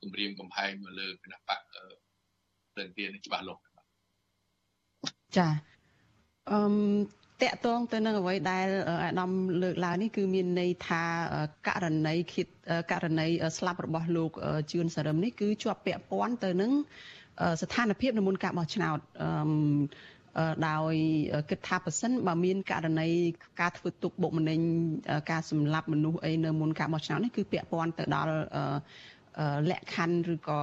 [0.00, 1.60] គម្រាមកំហែងមកលើគណៈបក
[2.76, 3.60] ទិនទានច្បាស់លាស់
[5.36, 5.48] ចា
[6.50, 6.60] អឺ
[7.42, 8.68] តកតងទៅនឹងអ្វីដែល
[9.04, 9.30] អាដាម
[9.62, 11.02] លើកឡើងនេះគឺមានន័យថា
[11.68, 12.46] ករណីគិត
[12.90, 13.26] ករណី
[13.58, 14.32] ស្លាប់របស់លោក
[14.70, 16.72] ជឿនសរឹមនេះគឺជាប់ពាក់ព័ន្ធទៅនឹង
[17.62, 18.98] ស្ថានភាពនៅមុនការបោះឆ្នោត
[20.68, 20.94] ដោយ
[21.50, 23.08] គិតថាប៉ះសិនបើមានករណី
[23.60, 24.60] ការធ្វើទុកបុកម្នេញ
[25.30, 28.32] ការសម្លាប់មនុស្សអីនៅមុនការបោះឆ្នោតនេះគឺពាក់ព័ន្ធទៅដល់
[29.70, 30.60] លក្ខខណ្ឌឬក៏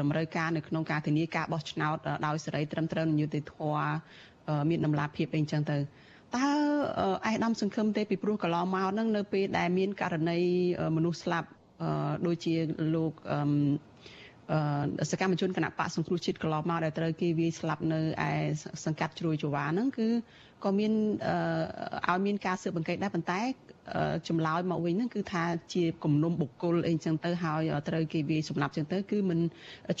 [0.00, 3.86] តម្រូវការនៅក្នុងការធានាការបោះឆ្នោតដោយសេរីត្រឹមត្រូវយុត្តិធម៌
[4.70, 5.76] មានតម្លាភាពអីចឹងទៅ
[6.36, 6.46] តើ
[7.26, 10.38] អៃដាមសង្ឃឹមទេពីព្រោះកន្លងមកហ្នឹងនៅពេលដែលមានករណី
[10.96, 11.48] មនុស្សស្លាប់
[12.26, 12.54] ដូចជា
[12.94, 13.12] លោក
[15.10, 18.32] សកម្មជនគណៈបកសង្គ្រោះជាតិកន្លងមកដែលត្រូវគេវាយស្លាប់នៅឯ
[18.84, 20.08] សង្កាត់ជ្រោយចវាហ្នឹងគឺ
[20.64, 20.92] ក៏មាន
[22.10, 23.40] ឲ្យមានការស៊ើបអង្កេតដែរប៉ុន្តែ
[24.28, 25.44] ចម្លើយមកវិញហ្នឹងគឺថា
[25.74, 29.38] ជាគំនុំបុគ្គលអីចឹងទៅហើយត្រូវគេវាយសម្លាប់ចឹងទៅគឺមិន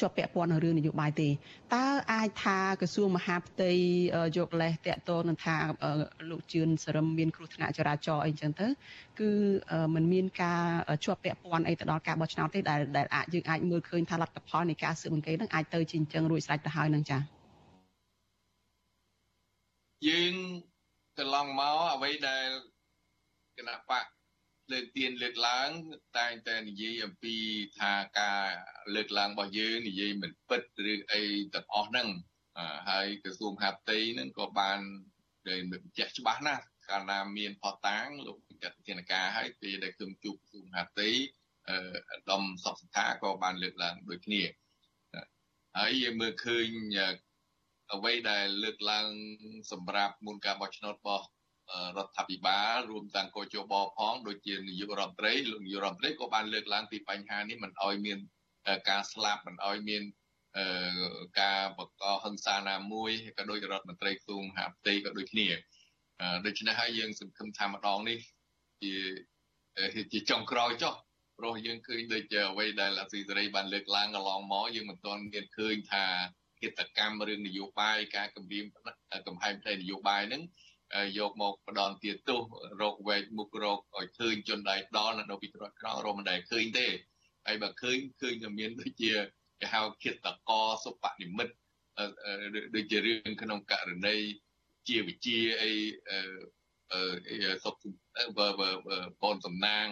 [0.00, 1.28] ជាប់ពាក់ព័ន្ធនឹងរឿងនយោបាយទេ
[1.74, 3.70] តើអាចថាក្រសួងមហាផ្ទៃ
[4.36, 5.56] យកលេសតាក់ទងនឹងថា
[6.30, 8.66] លោកជឿនសរឹមមានគ្រោះថ្នាក់ចរាចរណ៍អីចឹងទៅ
[9.20, 9.30] គឺ
[9.94, 10.62] มันមានការ
[11.04, 17.20] ជាប់ពាក់ព័ន្ធអីទៅដល់ការបោះឆ្នោតទេដែលដែលអាចយើងអាចមើលឃើញថាលទ្ធផលនៃការស៊ើបអង្កេតហ្នឹងអាចទៅជាអញ្ចឹងរួចស្រេចទៅហើយនឹងចា៎
[20.08, 20.34] យើង
[21.18, 22.46] កន្លងមកអ្វីដែល
[23.58, 24.06] គណៈបក
[24.72, 25.68] លើកទៀនលើកឡើង
[26.18, 27.36] តែងតែនិយាយអំពី
[27.78, 28.44] ថាការ
[28.94, 31.22] លើកឡើងរបស់យើងនិយាយមិនពិតឬអី
[31.54, 32.08] ទាំងអស់ហ្នឹង
[32.88, 34.80] ហើយក្រសួងហាផ្ទៃហ្នឹងក៏បាន
[35.48, 41.08] ដែលបញ្ជាក់ច្បាស់ណាស់កាលណាមានផតតាងលោកចាត់វិធានការឲ្យពេលដែលខ្ញុំជួបក្រសួងហាផ្ទៃ
[41.68, 41.76] អឺ
[42.30, 44.42] ដំសុខសថាក៏បានលើកឡើងដូចគ្នា
[45.78, 46.66] ហើយយើងមើលឃើញ
[46.98, 47.02] អ
[47.94, 49.08] អ្វីដែលលើកឡើង
[49.72, 51.26] សម្រាប់មុនការបោះឆ្នោតរបស់
[51.96, 58.18] រដ្ឋាភិបាលរួមទាំងកោជបផងដូចជានាយករដ្ឋមន្ត្រីលោកនាយករដ្ឋមន្ត្រីក៏បានលើកឡើងពីបញ្ហានេះមិនអោយមាន
[58.88, 60.02] ការស្លាប់មិនអោយមាន
[61.40, 65.48] ការបង្កហិង្សាណាមួយក៏ដោយរដ្ឋមន្ត្រីក្រសួងមហាផ្ទៃក៏ដូចគ្នា
[66.46, 68.18] ដូច្នេះហើយយើងសង្ឃឹមថាម្ដងនេះ
[68.82, 68.94] ជា
[70.12, 70.94] ជាចុងក្រោយចុះ
[71.38, 76.04] ព្រោះយើងឃើញដូចជាអ្វីដែលអសីសេរីបានលើកឡើងកន្លងមកយើងមិនទាន់មានឃើញថា
[76.62, 78.64] កិច្ចកម្មរឿងនយោបាយការគម្រាម
[79.26, 80.42] កំហែងផ្នែកនយោបាយហ្នឹង
[81.18, 82.40] យកមកផ្ដន់ទាទោស
[82.80, 86.86] រកវែកមុខរកឲ្យឃើញជនដៃដល់នៅពីត្រួតក្រោរមិនដែលឃើញទេ
[87.46, 89.12] ហើយបើឃើញឃើញតែមានដូចជា
[89.60, 90.50] គេហៅគិតតក
[90.84, 91.54] សុបនិមិត្ត
[92.74, 94.16] ដូចជារឿងក្នុងករណី
[94.88, 95.72] ជាវិជាអី
[96.10, 97.74] អឺសុខ
[98.38, 98.48] បើ
[99.22, 99.88] បនសំណាង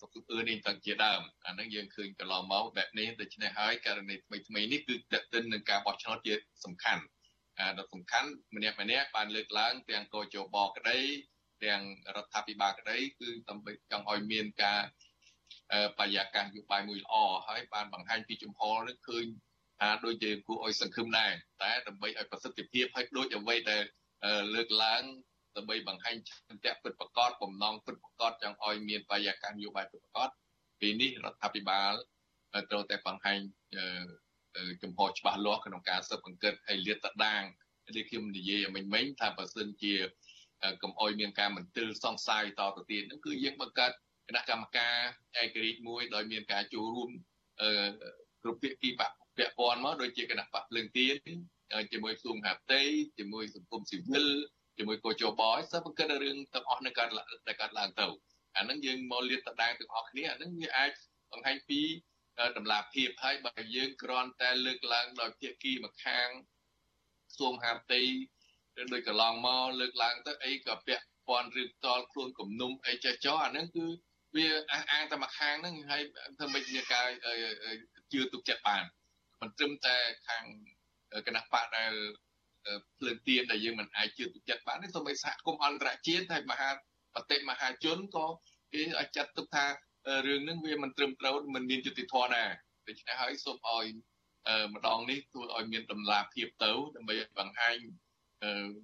[0.00, 6.34] សុខអឺនេះតាំងជាដើមអាហ្នឹងយើងឃើញកន្លងមកបែបនេះដូច្នេះហើយករណីថ្មីថ្មីនេះគឺតេតិននឹងការបោះឆ្នោតជា
[6.64, 7.02] សំខាន់
[7.78, 10.98] ដ៏សំខាន់ម្នាក់ម្នាក់បានលើកឡើងទាំងកោជបក្តី
[11.64, 11.82] ទាំង
[12.16, 14.80] រដ្ឋាភិបាលក្តីគឺដើម្បីចង់ឲ្យមានការ
[15.98, 17.14] បរិយាកាសនយោបាយមួយល្អ
[17.48, 19.24] ហើយបានបង្ហាញពីចំហនេះឃើញ
[19.80, 21.32] ថាដូចជាគួរឲ្យសង្ឃឹមដែរ
[21.62, 23.82] តែដើម្បីឲ្យប្រសិទ្ធភាពហើយដូចអ្វីដែល
[24.54, 25.02] លើកឡើង
[25.56, 30.30] ដើម្បីបង្ហាញឆន្ទៈពិតប្រាកដបំណងពិតប្រាកដចង់ឲ្យមានបរិយាកាសនយោបាយពិតប្រាកដ
[30.80, 31.92] ពេលនេះរដ្ឋាភិបាល
[32.70, 33.38] ត្រូវតែបង្ហាញ
[34.82, 37.42] ចំហច្បាស់លាស់ក្នុងការស៊ើបអង្កេតឲ្យលាតត្រដាង
[37.96, 39.94] ដូចខ្ញុំនិយាយមិញមិញថាបើសិនជា
[40.82, 43.92] កុំអោយមានការមន្ទិលសង្ស័យតទៅទៀតនោះគឺយើងបង្កើត
[44.28, 44.94] គណៈកម្មការ
[45.42, 47.10] ឯករាជ្យមួយដោយមានការចូលរួម
[48.42, 51.16] គ្រប់ភាគីបកពាក់ព័ន្ធមកដូចជាគណៈបកភ្លើងទៀន
[51.92, 52.82] ជាមួយក្រសួងហាផ្ទៃ
[53.18, 54.26] ជាមួយសង្គមស៊ីវិល
[54.78, 57.08] ជាមួយកោជបឲ្យសិស្សបង្កើតរឿងទាំងអស់នៅកើត
[57.46, 58.06] តែកើតឡើងទៅ
[58.56, 60.92] អាហ្នឹងយើងមកលាតត្រដាងទាំងអស់គ្នាអាហ្នឹងវាអាច
[61.32, 61.80] បង្ហាញពី
[62.56, 66.28] តម្លាភាពហើយបើយើងគ្រាន់តែលើកឡើងដោយភាគីម្ខាង
[67.38, 68.00] សួងហាផ្ទៃ
[68.80, 73.86] ឬដោយកន្លងមកលើកឡើងទៅអីក៏ពាក់ព័ន្ធឬតល់ខ្លួនគំនុំអីចេះចោអាហ្នឹងគឺ
[74.36, 76.02] វាអះអាងតែមួយខាងហ្នឹងហើយ
[76.38, 77.06] ធ្វើម៉េចមានការ
[78.12, 78.84] ជឿទុកចិត្តបាន
[79.40, 79.96] មិនត្រឹមតែ
[80.28, 80.44] ខាង
[81.26, 81.92] គណៈបកដែល
[82.98, 86.70] ភ្លើងទៀនដែលយើងមិនអាចជឿទុកចិត្តបានទេសូម្បីសហគមន៍អន្តរជាតិហើយមហា
[87.14, 88.26] បតិមហាជនក៏
[88.72, 89.64] គេអាចចាត់ទុកថា
[90.26, 92.50] រឿងហ្នឹងវាមិនត្រឹមត្រូវមិនមានយុត្តិធម៌ដែរ
[92.88, 93.86] ដូច្នេះហើយសូមឲ្យ
[94.74, 97.76] ម្ដងនេះធ្វើឲ្យមានតម្លាភាពទៅដើម្បីបង្ហាញ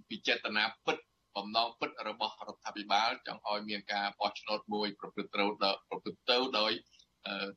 [0.08, 0.96] ពីចេតនាពិត
[1.36, 5.50] បំណងពិតរបស់រដ្ឋាភិបាលចង់ឲ្យមានការបោះឆ្នោតមួយប្រព្រឹត្តត្រូវ
[5.88, 6.72] ប្រព្រឹត្តទៅដោយ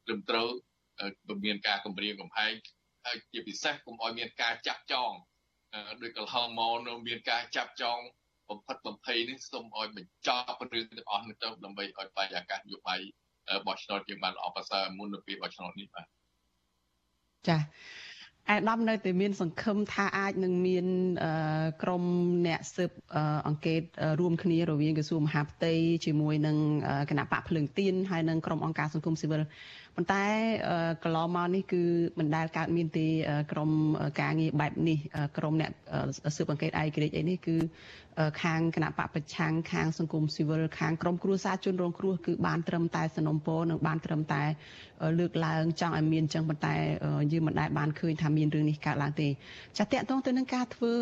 [0.06, 0.48] ត្រឹមត្រូវ
[1.46, 2.54] មានការគម្រាមកំហែង
[3.06, 5.12] ហើយជាពិសេសកុំឲ្យមានការចាក់ចង
[6.02, 8.00] ដោយកន្លងមកនៅមានការចាប់ចង
[8.50, 13.02] បំផិតបំភ័យនេះសូមឲ្យបញ្ចប់រឿងទាំងអស់នេះទៅដើម្បីឲ្យបរិយាកាសនយោបាយ
[13.68, 16.06] បោះឆ្នោតជាបានល្អប្រសើរមុននៅពេលបោះឆ្នោតនេះបាទ
[17.48, 17.62] ចា៎
[18.50, 20.86] អាដាមនៅតែមាន សង្ឃឹមថាអាចនឹងមាន
[21.84, 22.04] ក្រុម
[22.48, 22.92] អ្នកស៊ើប
[23.48, 23.82] អង្កេត
[24.20, 25.74] រួមគ្នារវាងក្រសួងមហាផ្ទៃ
[26.06, 26.58] ជាមួយនឹង
[27.10, 29.42] គណៈបកភ្លើងទៀនហើយនិងក្រុមអង្គការសង្គមស៊ីវិល
[29.96, 30.24] ប៉ុន្តែ
[31.04, 31.84] កន្លងមកនេះគឺ
[32.20, 33.08] មិនដែលកើតមានទេ
[33.52, 33.70] ក្រុម
[34.22, 34.98] ការងារបែបនេះ
[35.38, 35.72] ក្រុមអ្នក
[36.36, 37.56] ស៊ើបអង្កេតឯករាជ្យអីនេះគឺ
[38.42, 44.44] ខាងគណៈបកប្រឆាំងខាងសង្គមស៊ីវិលខាងក្រមគ្រួសារជនរងគ្រោះគឺបានត្រឹមតែสนុំពរនិងបានត្រឹមតែ
[45.20, 46.76] លើកឡើងចង់ឲ្យមានចឹងប៉ុន្តែ
[47.32, 49.28] យើងមិនដែលបានឃើញថាមានរឿងនេះកើតឡើងទេ
[49.78, 50.94] ចាតកតងទៅនឹងការធ្វើ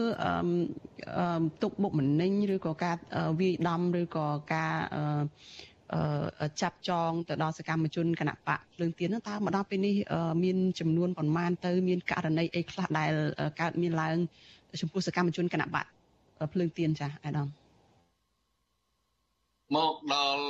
[1.64, 2.96] ទុកបុកម្នេញឬក៏ការ
[3.40, 4.74] វាយដំឬក៏ការ
[6.62, 9.96] ចាប់ចងទៅដល់សកម្មជនគណៈបកភ្លើងទៀនហ្នឹងតើមកដល់ពេលនេះ
[10.44, 13.14] មានចំនួនប្រមាណទៅមានករណីអីខ្លះដែល
[13.62, 14.18] កើតមានឡើង
[14.82, 15.86] ចំពោះសកម្មជនគណៈបក
[16.54, 17.48] ភ្លើងទៀនចាអាដាម
[19.76, 20.46] មកដល់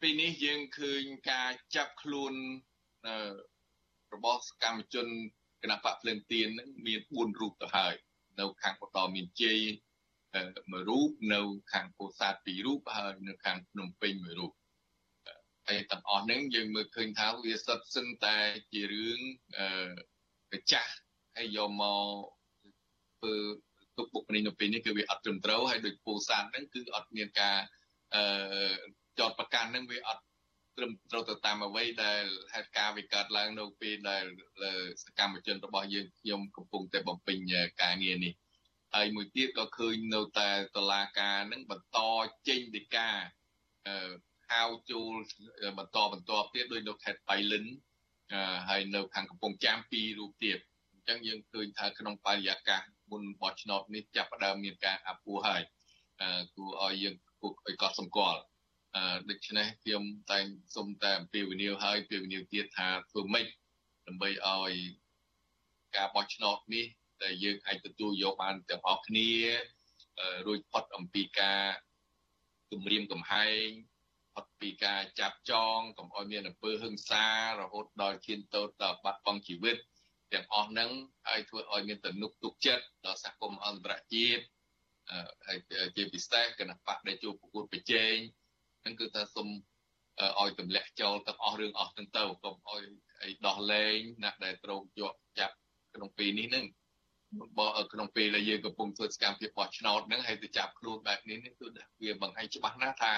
[0.00, 2.34] ពេលនេះយើងឃើញការចាប់ខ្លួន
[4.14, 5.06] របស់សកម្មជន
[5.62, 7.94] គណៈបកភ្លើងទៀននឹងមាន4រូបទៅហើយ
[8.40, 9.58] នៅខាងបន្តមានជ័យ
[10.70, 11.40] មួយរូបនៅ
[11.72, 14.59] ខាងពោធិ៍សាត់2រូបហើយនៅខាងភ្នំពេញមួយរូបហើយ
[15.90, 18.36] ទាំងអស់ហ្នឹងយើងមើលឃើញថាវាសុទ្ធសឹងតែ
[18.72, 19.18] ជារឿង
[19.56, 20.92] អឺកចាស់
[21.36, 22.06] ហើយយកមក
[23.18, 23.34] ធ្វើ
[23.96, 27.56] ទុកបុកម្នេញនៅពេលនេះគឺវាអត់ត្រឹមត្រូវហើយដោយពូសានហ្នឹងគឺអត់មានការ
[28.14, 28.72] អឺ
[29.18, 30.22] ចោតប្រកាន់ហ្នឹងវាអត់
[30.76, 34.24] ត្រឹមត្រូវទៅតាមអ្វីដែលហេតុការណ៍វាកើតឡើងនៅពេលដែល
[35.04, 37.36] សកម្មជនរបស់យើងខ្ញុំកំពុងតែបំពេញ
[37.82, 38.32] ការងារនេះ
[38.94, 41.98] ហើយមួយទៀតក៏ឃើញនៅតែតឡាការនឹងបន្ត
[42.48, 43.08] ចេញដីកា
[44.52, 45.14] អឺហៅចូល
[45.78, 47.64] បន្តបន្តទៀតដោយនៅខេត្តបៃលិន
[48.68, 50.58] ហើយនៅខាងកំពង់ចាមពីររូបទៀត
[50.92, 55.62] អញ្ចឹងយើងឃើញថាក្នុងបរិយាកាសមុនបោះឆ្នោតនេះចាប់ផ្ដើមមានការអាប់ពោះហើយ
[56.54, 58.40] គួរឲ្យយើងគួរឲ្យកត់សម្គាល់
[59.30, 60.44] ដូច្នេះខ្ញុំតែង
[60.76, 63.46] សូមតែអំពាវនាវឲ្យអំពាវនាវទៀតថាធ្វើម៉េច
[64.06, 64.72] ដើម្បីឲ្យ
[65.96, 66.86] ការបោះឆ្នោតនេះ
[67.22, 69.30] ដែលយើងអាចទទួលយកបានទាំងអស់គ្នា
[70.46, 71.62] រួចផុតអំពីការ
[72.70, 73.66] គម្រាមកំហែង
[74.34, 77.24] ផុតពីការចាប់ចងកុំឲ្យមានអំពើហិង្សា
[77.58, 79.76] រហូតដល់ឈានទៅដល់បាត់បង់ជីវិត
[80.32, 80.90] ទាំងអស់ហ្នឹង
[81.28, 84.44] ហើយធ្វើឲ្យមានទំនុកទុកចិត្តដល់សហគមន៍អន្តរជាតិ
[85.46, 85.58] ហើយ
[85.96, 88.16] ជាពិសេសគណៈបកដែលជួបប្រកួតប្រជែង
[88.82, 89.48] ហ្នឹងគឺថាសូម
[90.40, 92.82] ឲ្យទម្លាក់ចោលទាំងអស់រឿងអស់ទាំងទៅកុំឲ្យ
[93.22, 95.54] អីដោះលែងអ្នកដែលត្រូវជាប់ចាប់
[95.94, 96.66] ក្នុងពេលនេះហ្នឹង
[97.58, 101.66] បើក្នុងពេលដែលយើងកំពុងធ្វើសកម្មភាពបោះឆ្នោតហ្នឹងហើយទៅចាប់ខ្លួនបែបនេះនេះគឺ
[102.02, 103.14] វាបង្ហាញច្បាស់ណាស់ថា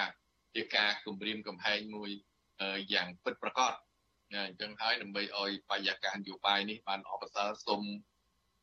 [0.55, 2.09] ជាការគម្រាមកំហែងមួយ
[2.93, 3.73] យ៉ាងពិតប្រាកដ
[4.33, 7.81] អញ្ចឹងហើយដើម្បីឲ្យបរិយាកាសនយោបាយនេះបានអបអរសាសូម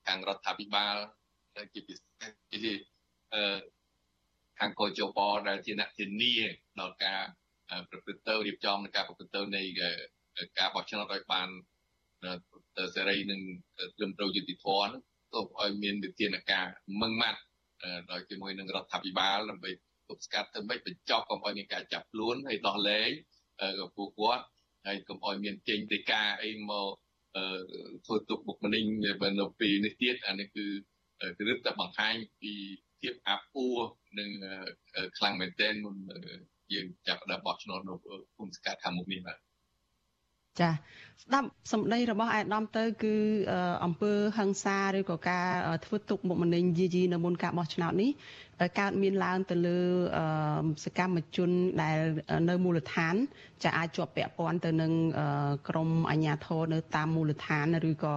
[0.06, 0.96] ខាងរដ្ឋាភិបាល
[1.72, 2.30] ជាពិសេស
[2.64, 2.72] ជា
[3.34, 3.58] អឺ
[4.60, 5.18] ខាងកោជប
[5.48, 6.34] ដែលជាអ្នកធានា
[6.80, 7.20] ដល់ការ
[7.90, 9.62] ប្រព្រឹត្តទៅរៀបចំនៃការប្រព្រឹត្តទៅនៃ
[10.58, 11.48] ការបោះឆ្នោតឲ្យបាន
[12.78, 13.40] ទៅសេរីនិង
[13.96, 16.66] ត្រឹមត្រូវយុត្តិធម៌នោះទៅឲ្យមានវិធានការ
[17.00, 17.40] មឹងម៉ាត់
[18.10, 19.70] ដោយជាមួយនឹងរដ្ឋាភិបាលដើម្បី
[20.10, 23.10] ទប់ស្កាត់ទៅមិនបញ្ចប់កុំឲ្យមានការចាប់ខ្លួនហើយដោះលែង
[23.96, 24.44] ពួកគាត់
[24.86, 26.90] ហើយកុំឲ្យមានចេញទៅការអីមក
[28.06, 30.66] ធ្វើទុកបុកម្នេញនៅពេលនេះទៀតអានេះគឺ
[31.36, 32.52] គឺរឹតតែបង្ហាញពី
[33.00, 33.78] ភាពអាប់អួរ
[34.18, 34.30] និង
[35.18, 35.96] ខ្លាំងមែនទែនមុន
[36.72, 37.94] យើងចាប់ដើមបោះឆ្នោតនៅ
[38.36, 39.49] ភូមិស្កាត់ខាងមុខនេះបាទ
[40.58, 43.14] ចាស្ដាប់សម្ដីរបស់អាយដាមទៅគឺ
[43.84, 45.46] អង្គើហឹងសាឬក៏ការ
[45.84, 48.10] ធ្វើទុកបុកម្នេញយាយីនៅមុនការបោះឆ្នោតនេះ
[48.78, 49.78] កើតមានឡើងទៅលើ
[50.84, 51.50] សកម្មជន
[51.82, 51.98] ដែល
[52.48, 53.14] នៅមូលដ្ឋាន
[53.64, 54.92] ចាអាចជាប់ពាក់ព័ន្ធទៅនឹង
[55.68, 58.14] ក្រមអាជ្ញាធរនៅតាមមូលដ្ឋានឬក៏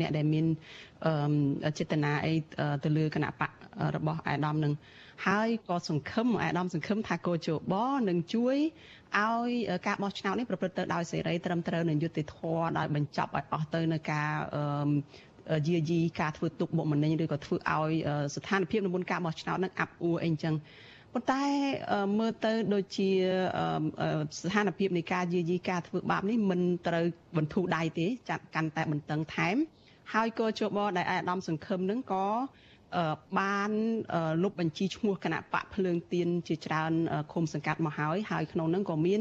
[0.00, 0.46] អ្នកដែលមាន
[1.78, 2.32] ចេតនាអី
[2.84, 3.50] ទៅលើគណៈបក
[3.96, 4.72] របស់អាដាមនឹង
[5.26, 7.74] ហើយក៏សង្ឃឹមអាដាមសង្ឃឹមថាកោជប
[8.08, 8.56] នឹងជួយ
[9.18, 9.50] ឲ្យ
[9.86, 14.30] ការបោះឆ្នោតនេះប្រព្រឹត្តទៅដោយសេរីត្រឹមត្រូវនិងយុត្តិធម៌ដោយបញ្ចប់ឲ្យអស់ទៅនៅការ
[15.68, 17.92] យាយីការធ្វើទុកបុកម្នេញឬក៏ធ្វើឲ្យ
[18.34, 20.54] ស្ថានភាពនៅមុនការបោះឆ្នោតនឹងអាប់អួរអីចឹង
[21.12, 21.44] ប៉ុន្តែ
[22.18, 23.08] មើលទៅដូចជា
[24.38, 27.04] ស្ថានភាពនៃការយាយីការធ្វើបាបនេះមិនត្រូវ
[27.36, 29.56] បន្ធូរដៃទេចាត់កាន់តែបន្តឹងថែម
[30.12, 32.26] ហើយក៏ជបដែលអាដាមសង្ឃឹមនឹងក៏
[33.38, 33.70] បាន
[34.42, 36.92] លុបបញ្ជីឈ្មោះគណៈបកភ្លើងទៀនជាច្រើន
[37.32, 39.20] ឃុំសង្កាត់មកហើយហើយក្នុងនោះក៏មាន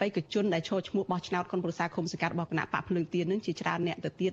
[0.00, 4.32] បេក្ខជនដែលចូលឈ្មោះបោះឆ្នោតគុនប្រសាឃុំសង្កាត់របស់គណៈបកភ្លើងទៀននឹងជាច្រើនអ្នកទៅទៀត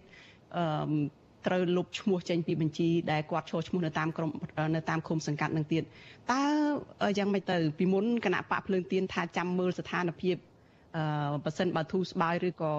[1.47, 4.31] ត្រូវលុបឈ្មោះចេញពីបញ្ជីដែលគាត់ចូលឈ្មោះនៅតាមក្រុម
[4.75, 5.83] នៅតាមឃុំសង្កាត់នឹងទៀត
[6.31, 6.41] តើ
[7.17, 10.48] យ៉ាងម៉េចទៅពីមុនគណៈបកភ្លើងទៀនថាចាំមើលស្ថានភាពអឺ
[11.45, 12.71] ប៉ះសិនបើធូរស្បើយឬក៏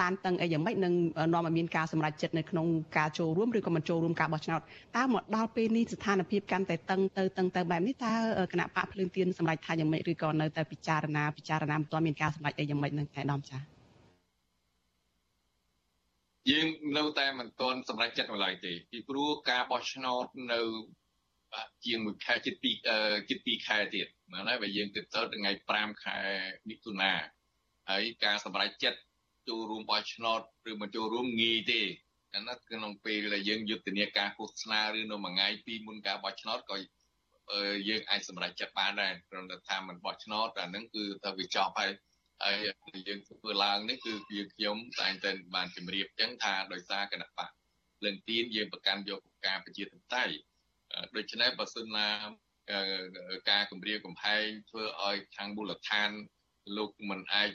[0.00, 0.94] តានតឹងអីយ៉ាងម៉េចនឹង
[1.34, 2.66] នាំឲ្យមានការសម្រេចចិត្តនៅក្នុង
[2.98, 4.60] ការចូលរួមឬក៏មិនចូលរួមការបោះឆ្នោត
[4.96, 8.12] តើមកដល់ពេលនេះស្ថានភាពកាន់តែតឹងទៅតឹងទៅបែបនេះតើ
[8.52, 13.60] គណៈបកភ្លើងទៀនសម្រេចថាយ៉ាងម៉េចឬក៏នៅតែពិចារណាពិចារណាមិនទាន់មានការសម្រេចអីយ៉ាងម៉េចនឹងឯកឧត្តមចា៎
[16.50, 16.66] យើង
[16.96, 20.60] នៅតែមិនទាន់សម្រេចចិត្តនៅឡើយទេពីព្រោះការបោះឆ្នោតនៅ
[21.84, 26.18] ជាងមួយខែជិត2ជិត2ខែទៀតមែនហើយបើយើងគិតទៅថ្ងៃ5ខែ
[26.68, 27.12] មិថុនា
[27.90, 28.98] ហើយការសម្រេចចិត្ត
[29.48, 31.80] ចូលរួមបោះឆ្នោតឬមិនចូលរួមងាយទេ
[32.34, 36.76] អានោះក្នុងពេលដែលយើងយុទ្ធនាការឃោសនាឬនៅមួយថ្ងៃពីមុនការបោះឆ្នោតក៏
[37.88, 41.90] យើងអាចសម្រេចចិត្តបានដែរព្រោះថាមិនបោះឆ្នោតអានឹងគឺទៅវាចប់ហើយ
[42.44, 42.56] ហើយ
[43.08, 47.50] យើងធ្វើឡើងនេះគឺយើងខ្ញុំតែងតែបានជម្រាបចឹងថាដោយសារគណៈបក
[48.04, 50.34] លឹងទៀនយើងប្រកាន់យកការប្រជាធិបតេយ្យ
[51.16, 52.08] ដូច្នេះបើសិនណា
[53.50, 56.10] ការគម្រាមកំហែងធ្វើឲ្យខាងមូលដ្ឋាន
[56.76, 57.50] លោកមិនអាច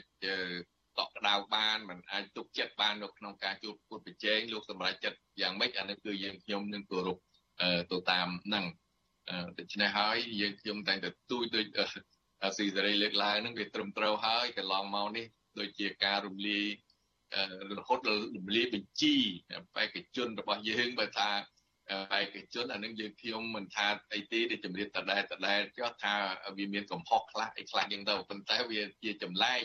[0.98, 7.18] តក់ក្តៅបានមិនអាចទុកចិត្តបាននៅក្នុងការជួបប្រកួតប្រជែងលោកសម្រាប់ចិត្តយ៉ាងម៉េចអានេះគឺយើងខ្ញុំនឹងគោរព
[7.92, 8.64] ទៅតាមហ្នឹង
[9.58, 11.66] ដូច្នេះហើយយើងខ្ញុំតែងតែទួយដូច
[12.56, 15.26] ស៊ីសេរីលើកឡើងហ្នឹងវាត្រឹមត្រូវហើយកន្លងមកនេះ
[15.58, 16.66] ដូចជាការរំលាយ
[17.78, 19.14] រហូតដល់រំលាយបញ្ជី
[19.76, 21.30] បេក្ខជនរបស់យើងបើថា
[22.12, 26.14] បេក្ខជនអានឹងយើងខ្ញុំមិនថាអីទេដែលជំរាបតដែលតដែលចោះថា
[26.56, 29.62] វាមានកំហុសខ្លះអីខ្លះយ៉ាងទៅប៉ុន្តែវាជាចម្លែក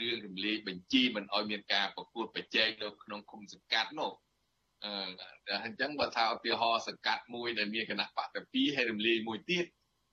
[0.00, 4.12] រឿងរំលាយបញ្ជីមិនឲ្យមានការប្រកួតប្រជែងនៅក្នុងគុំសង្កាត់នោះ
[4.84, 4.92] អឺ
[5.64, 9.66] អញ្ចឹងបើថាឧទាហរណ៍សង្កាត់មួយដែលមានគណៈបកទី2ហើយរំលាយមួយទៀត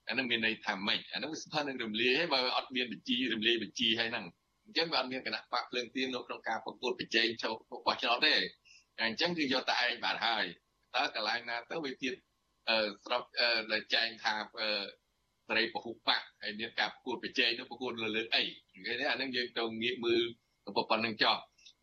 [0.07, 4.25] អានឹងមានន័យថាម៉េចអានឹងវាស្ថិតនឹងរំលាយហើយបើអត់មានបញ្ជីរំលាយបញ្ជីហើយហ្នឹង
[4.65, 7.53] អញ្ចឹងវាអត់មានគណៈបកភ្លើងទៀននៅក្នុងការប្រកួតប្រជែងចូល
[7.85, 8.35] បោះឆ្នោតទេ
[9.01, 10.45] អញ្ចឹងគឺយកតែឯងបានហើយ
[10.95, 12.13] តើកន្លែងណាទៅវាទៀត
[13.05, 13.21] ស្រប
[13.71, 14.35] ដែលចែងថា
[15.49, 18.43] ត្រីពហុបកហើយមានការប្រកួតប្រជែងនោះប្រកួតលើលើអី
[18.85, 20.23] គេនេះអានឹងយើងទៅងាកមើល
[20.75, 21.37] ប៉ុណ្្នឹងចោះ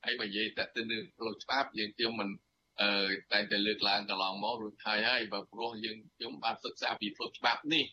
[0.05, 2.29] ហើយបើនិយាយតែទៅនឹងផ្លូវច្បាប់យើងខ្ញុំមិន
[2.81, 7.85] អឺតែតែលើកឡើងកន្លងមករួចហើយហើយបើព្រោះយើងខ្ញុំបានសិក្សាពីផ្លូវច្បាប់នេះ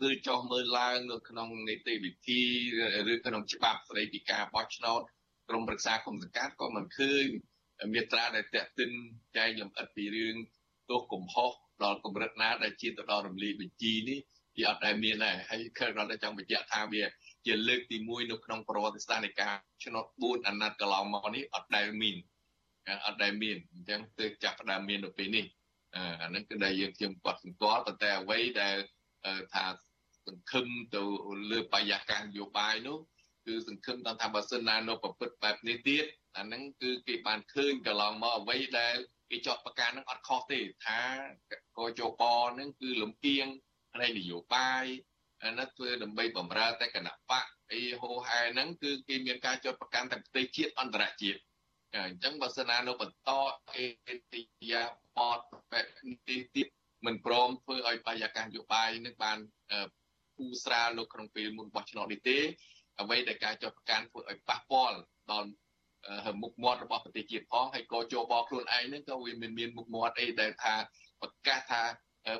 [0.00, 2.40] គឺចោះមើលឡើងនៅក្នុងនីតិវិធី
[3.12, 5.02] ឬក្នុងច្បាប់ស្តីពីការបោះឆ្នោត
[5.48, 7.26] ក្រមប្រឹក្សាគុំសង្កាត់ក៏មិនឃើញ
[7.92, 8.90] មេត្រាដែលតេតិន
[9.36, 10.36] ចែងលម្អិតពីរឿង
[10.90, 11.50] ទោសកំហុស
[11.82, 14.18] ដល់កម្រិតណាដែលជាទៅដល់រំលាយបញ្ជីនេះ
[14.56, 17.02] វាអត់ដែលមានដែរហើយខេត្តរដ្ឋចង់បញ្ជាក់ថាវា
[17.46, 19.54] ជាលើកទី1នៅក្នុងប្រវត្តិសាស្ត្រនៃការ
[19.84, 22.16] ឆ្នោត4អាណត្តិកន្លងមកនេះអត់ដែលមាន
[23.06, 25.44] អត់ដែលមានអញ្ចឹងទើបចាប់ផ្ដើមមាននៅពេលនេះ
[25.94, 28.76] អាហ្នឹងគឺដែលយើងខ្ញុំគាត់សម្គាល់ប៉ុន្តែអ្វីដែល
[29.54, 29.64] ថា
[30.26, 31.02] សង្ឃឹមទៅ
[31.50, 32.98] លើបរិយាកាសនយោបាយនោះ
[33.46, 36.04] គឺសង្ឃឹមថាបើសិនណានៅប្រព្រឹត្តបែបនេះទៀត
[36.36, 38.96] អាហ្នឹងគឺគេបានឃើញកន្លងមកអ្វីដែល
[39.30, 41.00] គេចោទប្រកាន់ហ្នឹងអត់ខុសទេថា
[41.78, 42.22] កោជប
[42.54, 43.46] ហ្នឹងគឺលំគៀង
[43.94, 44.84] ផ្នែកនយោបាយ
[45.44, 51.40] អានោះធ្វើដើម្បីបំរើតែគណៈបកអីហោហែហ្នឹងគឺគេមានការចោទប្រកាន់តែប្រទេសជាតិអន្តរជាតិ
[51.94, 53.30] អញ្ចឹងបើសិនណានៅបន្ត
[53.76, 53.86] អេ
[54.32, 54.82] តិយា
[55.16, 55.38] បត
[55.72, 56.66] បែបនេះទៀត
[57.06, 59.38] មិនព្រមធ្វើឲ្យបរិយាកាសនយោបាយនឹងបាន
[60.36, 62.38] ពូស្រាលនៅក្នុងពេលមុនបោះឆ្នោតនេះទេ
[63.00, 64.98] អ្វីដែលការចោទប្រកាន់ធ្វើឲ្យប៉ះពាល់
[65.30, 65.48] ដល់
[66.42, 70.74] មុខមាត់របស់ប្រទេសជាតិផងហើយក៏ចូលបកខ្លួនឯងហ្នឹងក៏វាមិនមានមុខមាត់អីដែលថា
[71.20, 71.82] ប្រកាសថា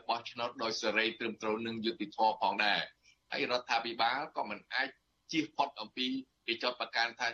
[0.08, 2.80] បោះឆ្នោតដោយសេរីត្រឹមត្រូវនឹងយុត្តិធម៌ផងដែរ
[3.32, 4.88] ហើយរដ្ឋាភិបាលក៏មិនអាច
[5.32, 6.06] ជៀសផុតអំពី
[6.46, 7.28] គេចោទប្រកាន់ថា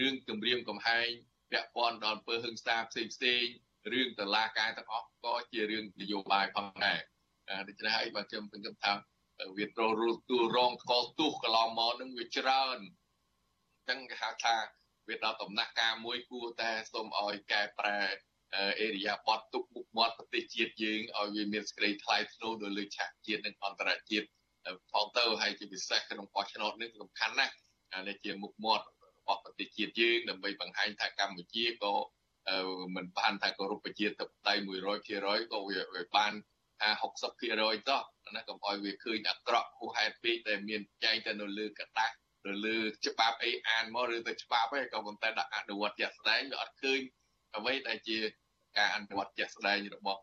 [0.00, 1.08] រឿងគម្រាមកំហែង
[1.50, 3.44] ពាក់ព័ន្ធដល់អំពើហិង្សាផ្សេងផ្សេង
[3.92, 7.00] រឿងតឡាការទាំងអស់ក៏ជារឿងនយោបាយផងដែរ
[7.68, 8.92] ដូច្នេះហើយបើខ្ញុំខ្ញុំថា
[9.56, 12.78] វាត្រូវរੂទួលរងកលទុះកន្លងមកនឹងវាច្រើន
[13.76, 14.56] អញ្ចឹងគេហៅថា
[15.12, 17.98] វាដល់ដំណាក់កាលមួយគួរតែសូមឲ្យកែប្រែ
[18.80, 24.26] អេរិយាប័តទុកមុខមាត់ប្រទេសជាតិយើងឲ្យវាមានសេចក្តីថ្លៃថ្នូរនៅលើឆាកជាតិនិងអន្តរជាតិ
[24.92, 27.54] ផងទៅហើយជាពិសេសក្នុងបោះឆ្នោតនេះសំខាន់ណាស់
[28.08, 31.94] នេះជាមុខមាត់របស់ប្រទេសជាតិយើងដើម្បីបង្ហាញថាកម្ពុជាក៏
[32.96, 34.62] មិនបានថាគោរពប្រជាធិបតេយ្យ
[35.06, 36.32] 100%ក៏វាបាន
[36.80, 38.02] ថា60%ចុះ
[38.36, 42.14] ណាកុំឲ្យវាឃើញអាក្រក់ហួសហេតុពេកដែលមានចែងទៅនៅលើកតាស់
[42.50, 47.00] ឬលើច្បាប់អីអានមកឬទៅច្បាប់ឯងក៏ប៉ុន្តែដាក់អនុវត្តជាក់ស្ដែងវាអត់ឃើញ
[47.56, 48.18] អ្វីដែលជា
[48.78, 50.20] ការអនុវត្តជាក់ស្ដែងរបស់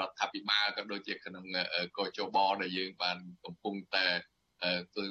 [0.00, 1.44] រដ្ឋាភិបាលក៏ដូចជាក្នុង
[1.98, 4.06] កោជបដែលយើងបានកំពុងតែ
[4.92, 5.04] ធ្វើ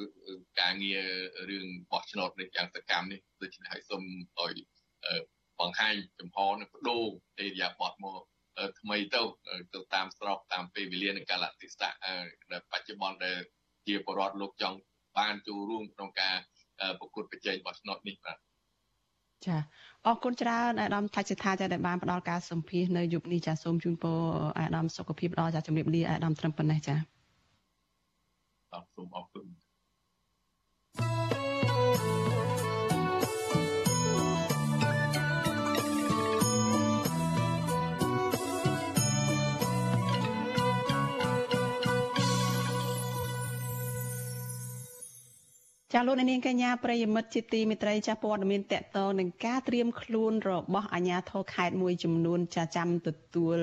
[0.59, 1.03] ការងារ
[1.49, 4.03] រឿងបោះឆ្នោតនេះយ៉ាងសកម្មនេះដូច្នេះហើយសូម
[4.39, 4.55] ឲ្យ
[5.59, 7.05] បង្ហាញចំហនិងបដូរ
[7.37, 8.21] អេរិយាបថមក
[8.79, 9.21] ថ្មីទៅ
[9.73, 11.93] ទៅតាមស្របតាមពេលវេលានិងកាលៈទេសៈ
[12.51, 13.37] ដែលបច្ចុប្បន្នដែល
[13.87, 14.77] ជាបរដ្ឋលោកចង់
[15.19, 16.35] បានចូលរួមក្នុងការ
[16.99, 18.37] ប្រកួតប្រជែងបោះឆ្នោតនេះបាទ
[19.47, 19.57] ចា
[20.05, 24.19] អរគុណច្រើនអាដាមថាច់សិដ្ឋាចាដែលបានផ្ដល់ការសម្ភាសនៅយុគនេះចាសូមជូនពរ
[24.59, 26.95] អាដាមសុខភាពល្អចាជំរាបលាអាដាមត្រឹមប៉ុណ្ណេះចា
[28.73, 29.45] អរសូមអរគុណ
[45.93, 53.57] ចាលោកនាងកញ្ញាប្រិយមិត្តជាទីមេត្រីចាព័ត៌មានតកតនឹងការត្រៀមខ្លួនរបស់អាជ្ញាធរខេត្តមួយចំនួនចាចាំទទួល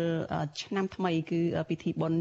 [0.63, 2.21] ឆ្នាំថ្មីគឺពិធីបុណ្យ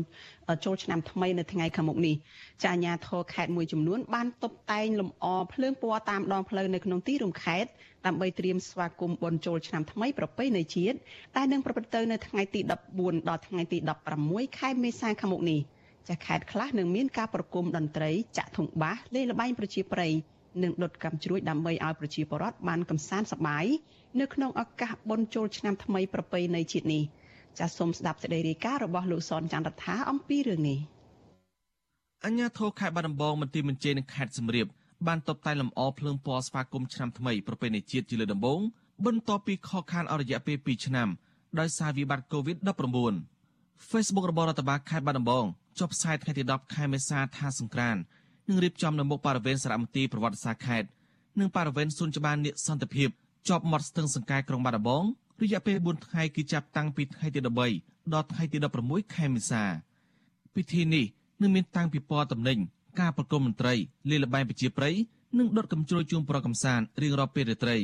[0.65, 2.15] ចូលឆ្នាំថ្មីនៅថ្ងៃខាងមុខនេះ
[2.63, 7.69] ចាអាជ្ញាធរខេត្តមួយចំនួនបានតុបតែងលម្អភ្លើងពណ៌តាមដងផ្លូវនៅក្នុងទីរួមខេត្ត
[8.05, 10.97] ដើម្បីត្រៀមស្វាគមន៍បុណ្យចូលឆ្នាំថ្មីប្រពៃណីជាតិ
[11.35, 12.59] ដែលនឹងប្រព្រឹត្តទៅនៅថ្ងៃទី
[12.95, 13.77] 14ដល់ថ្ងៃទី
[14.19, 15.61] 16ខែមេសាខាងមុខនេះ។
[16.09, 20.11] ចាខេត្តខ្លះនឹងមានការប្រគំតន្ត្រីចាក់ធុងបាសលេងល្បែងប្រជាប្រិយ
[20.63, 23.65] និងដុតកាំជ្រួចដើម្បីឲ្យប្រជាពលរដ្ឋបានកំសាន្តសប្បាយ
[24.19, 27.03] នៅក្នុងឱកាសបុណ្យចូលឆ្នាំថ្មីប្រពៃណីជាតិនេះ
[27.59, 30.79] ចាសសូមស្ដាប់សេចក្តីរាយការណ៍របស់លោកសនច័ន្ទរដ្ឋាអំពីរឿងនេះ
[32.25, 34.67] អញ្ញាធរខេត្តបាត់ដំបងមន្ទីរមន្ត្រីនឹងខេត្តសំរាប
[35.07, 38.59] បានតបតែលម្អភ្លើងពណ៌ស្វាគមន៍ឆ្នាំថ្មីប្រពៃណីជាតិជាលើដំបូង
[39.05, 41.07] បន្ទាប់ពីខកខានអរិយៈពេល2ឆ្នាំ
[41.59, 43.13] ដោយសារវិបត្តិ COVID-19
[43.89, 45.45] Facebook របស់រដ្ឋបាលខេត្តបាត់ដំបង
[45.79, 47.97] ចុះផ្សាយថ្ងៃទី10ខែមេសាថាសង្ក្រាន
[48.47, 50.87] នឹងរៀបចំនៅមុខបរិវេណសារមន្ទីរប្រវត្តិសាស្ត្រខេត្ត
[51.39, 53.09] និងបរិវេណសួនច្បារនៀកសន្តិភាព
[53.47, 55.03] ជាប់មាត់ស្ទឹងសង្កែក្រុងបាត់ដំបង
[55.41, 57.39] រយៈពេល4ថ្ងៃគឺចាប់តាំងពីថ្ងៃទី
[57.77, 59.63] 13ដល់ថ្ងៃទី16ខែមេសា
[60.55, 61.05] ពិធីនេះ
[61.41, 62.59] នឹងមានតាំងពីពណ៌តំណែង
[62.99, 63.73] ការប្រគំមន្ត្រី
[64.09, 64.95] លេលបែងប្រជាប្រិយ
[65.37, 67.77] និងដុតកំជ្រោយជូនប្រកំសានរៀងរាល់ពេលរាត្រី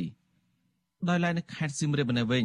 [1.08, 2.44] ដោយឡែកនៅខេត្តសៀមរាបនៅវិញ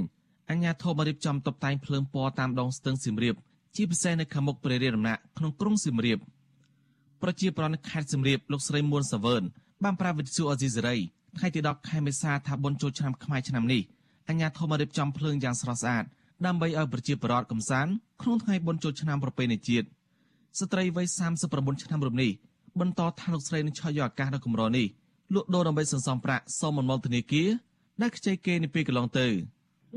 [0.50, 3.36] អញ្ញាធមរៀបចំតុបតែងភ្លើងពណ៌តាមដងស្ទឹងសៀមរាប
[3.76, 6.20] ជាពិសេសនៅខាងមុខព្រះរាជដំណាក់ក្នុងក្រុងសៀមរាប
[7.22, 9.44] ប្រជាប្រដ្ឋខេត្តសៀមរាបលោកស្រីមួនសាវើន
[9.84, 10.96] បានប្រាប់វិទ្យុអេស៊ីសេរី
[11.38, 13.82] ថ្ងៃទី10ខែមេសាថាបុណ្យចូលឆ្នាំខ្មែរឆ្នាំនេះ
[14.30, 16.06] អញ្ញាធមរៀបចំភ្លើងយ៉ាងស្រស់ស្អាត
[16.46, 17.92] ដើម្បីឲ្យប្រជាពលរដ្ឋកំសាន្ត
[18.22, 19.88] ក្នុងថ្ងៃបុណ្យចូលឆ្នាំប្រពៃណីជាតិ
[20.60, 21.08] ស្ត្រីវ័យ
[21.46, 22.32] 39ឆ្នាំរំនេះ
[22.80, 24.88] បន្តថាលោកស្រីនឹងឆក់យកឱកាសដ៏កម្រនេះ
[25.34, 27.50] លក់ដូរដើម្បីសន្សំប្រាក់សមមន្មលធនាគារ
[28.02, 29.32] ដែលខ្ចីគេនាពេលកន្លងទៅន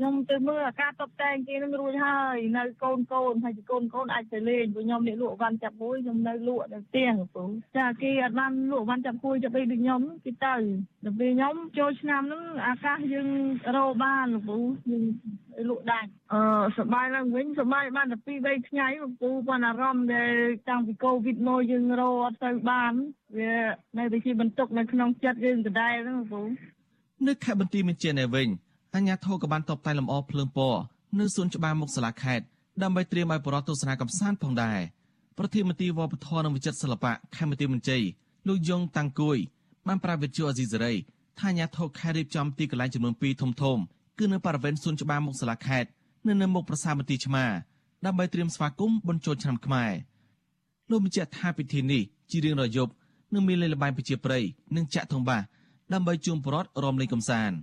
[0.00, 7.44] ្ញុំទៅមើលអាការតុបតែងគេនឹងរួចហើយនៅកូនកូនហើយកូនកូនអាចទៅលេងព្រោះខ្ញុំនេះលក់វ៉ាន់ចាប់មួយខ្ញុំនៅលក់នៅផ្ទះពូ
[7.76, 10.54] ចាគេអត់បានលក់វ៉ាន់ចាប់មួយចាប់អីដូចខ្ញុំគេទៅ
[11.04, 13.28] ដល់ពេលខ្ញុំចូលឆ្នាំហ្នឹងអាកាសយើង
[13.76, 14.56] រោបានពូ
[14.90, 15.04] យើង
[15.68, 16.40] លក់ដាច់អឺ
[16.78, 18.86] សบายឡើងវិញសบายបានតែ2 3ថ្ងៃ
[19.20, 20.34] ពូប៉ុន្តែអារម្មណ៍ដែល
[20.68, 22.92] តាំងពីកូវីដមកយើងរោអត់ទៅបាន
[23.38, 23.54] វា
[23.98, 26.40] នៅតែជាបន្ទុកនៅក្នុងចិត្តយើងដដែលហ្នឹងពូ
[27.26, 28.48] នៅខេត្តបន្ទាយមានជ័យនេះវិញ
[28.95, 30.81] អញ្ញាធិក៏បានតបតែលម្អភ្លើងពណ៌
[31.19, 32.45] នៅសួនច្បារមុខសាលាខេត្ត
[32.81, 34.79] ដើម្បីត្រៀមឲ្យបរិទស្សនាកំសាន្តផងដែរ
[35.37, 38.03] ប្រធានមន្ត្រីវប្បធម៌និងវិចិត្រសិល្បៈខេមរៈមន្ជ័យ
[38.47, 39.37] លោកយងតាំងគួយ
[39.87, 40.93] បានប្រាប់វិទ្យុអេស៊ីសេរី
[41.39, 43.77] ថាអាញាធិខេត្តរៀបចំទីកន្លែងចំនួន2ធំធំ
[44.17, 45.89] គឺនៅបរិវេណសួនច្បារមុខសាលាខេត្ត
[46.27, 47.45] និងនៅមុខប្រាសាទមន្ទីរឆ្មា
[48.05, 49.91] ដើម្បីត្រៀមស្វាគមន៍បុណ្យចូលឆ្នាំខ្មែរ
[50.89, 52.91] លោកបញ្ជាក់ថាពិធីនេះជារៀងរាល់យប់
[53.33, 54.43] នឹងមានលេខល្បែងប្រជាប្រិយ
[54.75, 55.41] និងចាក់ធំបាស
[55.93, 57.55] ដើម្បីជួមប្រត់រំលេងកំសាន្ត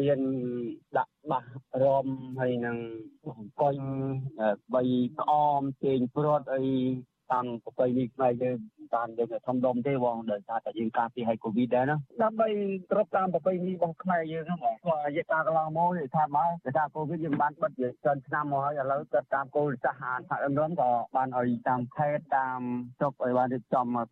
[0.00, 0.20] មាន
[0.98, 1.44] ដាក់បាស
[1.82, 2.06] រំ
[2.40, 2.76] ហើយនឹង
[3.28, 3.76] អង្គុញ
[4.74, 4.82] បី
[5.20, 6.64] ក្អមជេងព្រាត់អី
[7.32, 8.58] តាមប្រពៃណីខ្មែរយើង
[8.94, 12.48] តាមយើងធំដុំទេបងដោយសារតែយើងការពារឲ្យកូវីដដែរណាដើម្បី
[12.90, 22.60] គ្រប់តាមប្រពៃណីរបស់ខ្មែរយើងហ្នឹងបងគាត់រយៈកាលកន្លងមកនិយាយថាមកដោយសារកូវីដយើងបានបិទជាច្រើនឆ្នាំមកហើយឥឡូវគាត់តាមគោលសាសន៍អានថាអឹមរំក៏បានឲ្យតាមខេត្តតាម
[23.00, 24.04] ជប់ឲ្យបានរៀបចំឲ្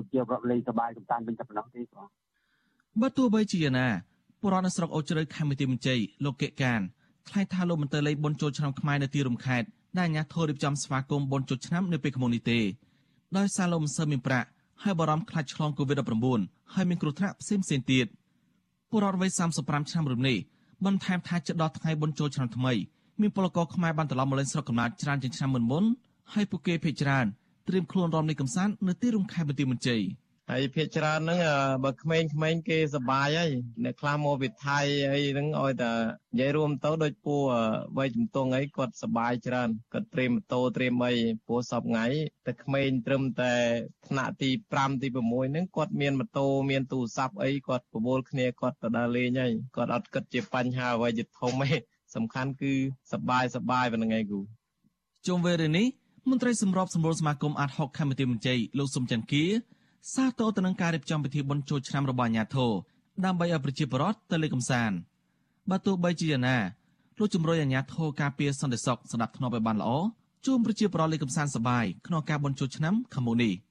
[0.00, 2.06] យជាប្រលេងសบายកំសាន្តវិញតែប៉ុណ្ណោះទេបង
[3.00, 3.86] បើទោះបីជាណា
[4.43, 6.81] បុរដ្ឋនៅស្រុកអូជ្រៅខេមរៈមន្ជ័យលោកកេកាន
[7.27, 9.67] ថ្លែងថាលោកមិនទៅលេងបុណ្យចូលឆ្នាំខ្មែរនៅទីរំខេត្ត
[9.97, 12.59] ដែលអាជ្ញាធររៀបចំស្វាគមន៍បុណ្យចូលឆ្នាំនៅពេលខាងមុខនេះទេ
[13.37, 14.47] ដោយសារលោកមិនសូវមានប្រាក់
[14.83, 16.01] ហើយបារម្ភខ្លាចឆ្លងកូវីដ
[16.37, 18.05] -19 ហើយមានគ្រោះថ្នាក់ផ្សេងផ្សេងទៀត
[18.89, 19.29] ពលរដ្ឋវ័យ
[19.61, 20.37] 35ឆ្នាំរំនេះ
[20.85, 22.73] បន្ថែមថាជិតដល់ថ្ងៃបុណ្យចូលឆ្នាំថ្មី
[23.21, 25.83] មានពលករខ្មែរបានត្រឡប់មកលេងស្រុកកំណើតច្រើនជាងឆ្នាំមុនមុន
[26.33, 27.25] ហើយពួកគេភ័យច្រើន
[27.67, 30.01] ត្រៀមខ្លួនរំលេងកំសាន្តនៅទីរួមខេត្តបន្ទាយមានជ័យ។
[30.51, 31.39] ហើយភាគច្រើនហ្នឹង
[31.83, 33.51] បើក្មេងៗគេសបាយហើយ
[33.83, 34.79] អ្នកខ្លះមកពីថៃ
[35.13, 35.91] អីហ្នឹងឲ្យតែ
[36.33, 37.35] និយាយរួមទៅដូចពូ
[37.97, 41.13] វ័យជំទង់អីគាត់សបាយច្រើនគាត់ត្រៀមម៉ូតូត្រៀមអី
[41.47, 42.05] ពូសពថ្ងៃ
[42.45, 43.53] តែក្មេងត្រឹមតែ
[44.07, 45.15] ថ្នាក់ទី5ទី6
[45.51, 51.77] ហ្នឹងគាត់មានម៉ូតូមានទូរស័ព្ទអីគាត់ប្រមូលគ្នាគាត់ទៅដើរលេងហើយគាត់អត់គិតជាបញ្ហាអ្វីជាធំទេ
[52.15, 52.73] សំខាន់គឺ
[53.13, 54.39] សបាយសបាយប៉ុណ្្នឹងឯងគូ
[55.27, 55.87] ជុំវេលានេះ
[56.29, 59.45] មន្ត្រីសម្របសម្រួលសមាគមអាត់ហុកខេមរៈមន្ជ័យលោកសុំច័ន្ទគា
[60.13, 62.71] សាទរទៅនឹងការរៀបចំពិធីបុណ្យចូលឆ្នាំរបស់អាញាធរ
[63.25, 64.95] ដើម្បីឲ្យប្រជាពលរដ្ឋទៅលេងកម្សាន្ត
[65.69, 66.57] បើទោះបីជាយ៉ាងណា
[67.19, 69.89] លោកជំរុញអាញាធរការពារសន្តិសុខស្ដាប់ធ្នាប់ឲ្យបានល្អ
[70.45, 73.53] ជូនប្រជាពលរដ្ឋលេងកម្សាន្តសប្បាយក្នុងការបុណ្យចូលឆ្នាំខាងមុខនេះ។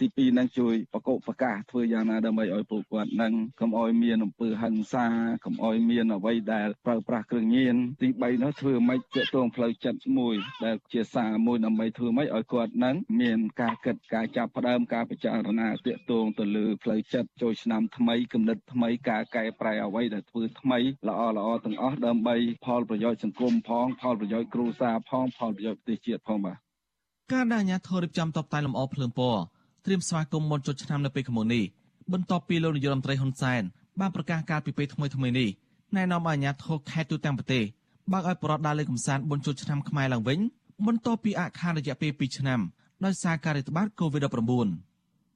[0.00, 5.06] ទី2នឹងជួយបកបកាសធ្វើយ៉ាងណាដើម្បីឲ្យពលរដ្ឋនឹងកុំឲ្យមានអំពើហិង្សា
[5.44, 10.34] កុំឲ្យមានអ្វីដែលប្រើប្រាស់គ្រឿងញៀនទី3នោះធ្វើម៉េចទាក់ទងផ្លូវចិត្តមួយ
[10.64, 20.78] ដែលជាសារមួយដើម្បីធ្វើម៉េចឲ្យគាត់នឹងមានការគិតការចាប់ផ្ដើមការពិចារណាទាក់ទងទៅលើផ្លូវចិត្តចូលឆ្នាំថ្មីគំនិតថ្មីការកែប្រែអ្វីដែលធ្វើថ្មី
[21.08, 22.36] ល្អល្អទាំងអស់ដើម្បី
[22.66, 26.58] ផលប្រយោជន៍សង្គមផងផលប្រយោជន៍គ្រួសារផងផលប្រយោជន៍ប្រទេសជាតិផងបាទ
[27.32, 29.42] ការដែលអាជ្ញាធររៀបចំតបតែលម្អភ្លើងពណ៌
[29.84, 31.64] ត្រៀមស្វាគមន៍មុនចូលឆ្នាំនៅពេលខាងមុខនេះ
[32.12, 33.62] បន្ទាប់ពីលោកនាយករដ្ឋមន្ត្រីហ៊ុនសែន
[34.00, 35.48] បានប្រកាសការពីពេលថ្មីថ្មីនេះ
[35.96, 37.64] ណែនាំឲ្យអាជ្ញាធរខេត្តទូទាំងប្រទេស
[38.12, 40.38] បើកឲ្យប្រដាល់លេខកំសាន្តបុណ្យចូលឆ្នាំខ្មែរឡើងវិញ
[40.86, 42.60] បន្ទាប់ពីអខានរយៈពេល2ឆ្នាំ
[43.04, 44.68] ដោយសារការរាតត្បាត COVID-19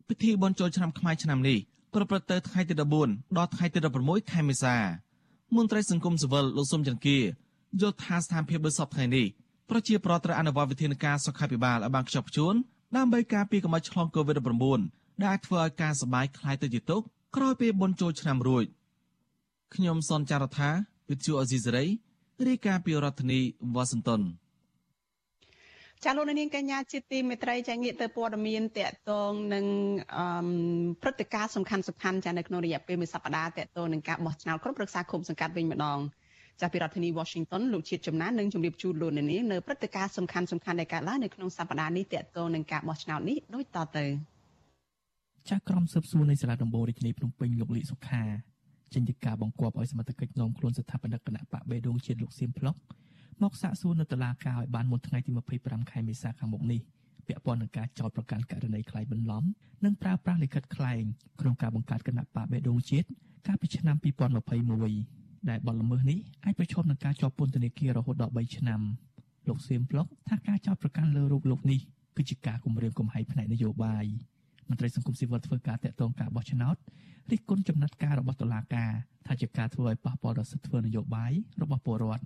[0.08, 1.58] ពិធីបុណ្យចូលឆ្នាំខ្មែរឆ្នាំនេះ
[1.94, 2.74] ប្រព្រឹត្តទៅថ្ងៃទី
[3.06, 4.76] 14ដល់ថ្ងៃទី16ខែមេសា
[5.56, 7.18] មន្ត្រីសង្គមស៊ីវិលលោកសុំចន្ទគា
[7.80, 9.26] យល់ថាស្ថានភាពដូចសពថ្ងៃនេះ
[9.70, 12.54] ប្រជាប្រដ្ឋត្រូវអនុវត្តវិធានការសុខាភិបាលឲ្យបានខ្ជាប់ខ្ជួន
[12.95, 14.81] ដើម្បីការពារកុំឲ្យឆ្លង COVID-19
[15.21, 17.01] ដែលអាចធ្វើឲ្យការសបាយคล้ายទៅជាទុក
[17.35, 18.65] ក្រោយពេលបុណ្យចូលឆ្នាំរួច
[19.75, 20.69] ខ្ញុំសនចាររថា
[21.09, 21.85] វិទ្យុអេស៊ីសេរី
[22.47, 23.39] រាយការណ៍ពីរដ្ឋធានី
[23.75, 24.21] វ៉ាស៊ីនតោន
[26.03, 29.65] ចាលោកនាងកញ្ញាជាទីមេត្រីចាងាកទៅព័ត៌មានតកតងនឹង
[31.01, 35.99] ព្រឹត្តិការណ៍សំខាន់សំខាន់ចានៅក្នុងរយៈពេលមួយសប្តាហ៍តកតងនឹងការបោះឆ្នោតគ្រប់ប្រឹក្សាគុំសង្កាត់វិញម្ដង
[36.62, 44.04] ចាស់ពីរដ្ឋធានី Washington លោកជាតិចំណាននឹងជម្រាបជូនលោកអ្នកនាងនៅព្រឹត្តិការណ៍សំខាន់សំខាន់ដែលកើតឡើងនៅក្នុងសប្តាហ៍នេះទាក់ទងនឹងការបោះឆ្នោតនេះដូចតទៅ
[45.48, 48.22] ចាស់ក្រុមស៊ើបសួរនៃសាលាដំបងរាជធានីភ្នំពេញលោកលីសុខា
[48.94, 52.76] ចេញពីការបង្គាប់ឲ្យសមត្ថកិច្ចនាំខ្លួនស្ថាបនិកគណៈបកបេដងជាតិលោកសៀមផ្លុក
[53.42, 56.80] មកសាកសួរនៅតុលាការឲ្យបានមុនថ្ងៃទី25ខែមេសាខាងមុខនេះ
[57.26, 59.44] ពាក់ព័ន្ធនឹងការចោទប្រកាន់ករណីក្លែងបន្លំ
[59.84, 61.02] និងប្រើប្រាស់លិខិតក្លែង
[61.40, 63.06] ក្នុងការបង្កើតគណៈបកបេដងជាតិ
[63.46, 68.80] កាលពីឆ្នាំ2021 ដែលបទល្មើសនេះអាចប្រឈមនឹងការជាប់ពន្ធនាគាររហូតដល់3ឆ្នាំ
[69.48, 71.80] លោកសៀមប្លុកថាការចោទប្រកាន់លើរូបលោកនេះ
[72.16, 74.04] គឺជាការគំរាមកំហែងផ្នែកនយោបាយ
[74.68, 76.76] មន្ត្រីសង្គមស៊ីវិលធ្វើការតាក់ទងការបោះឆ្នោត
[77.30, 78.90] រិះគន់ចំណាត់ការរបស់តុលាការ
[79.26, 81.32] ថាជាការធ្វើឲ្យប៉ះពាល់ដល់សិទ្ធិធ្វើនយោបាយ
[81.62, 82.24] របស់ពលរដ្ឋ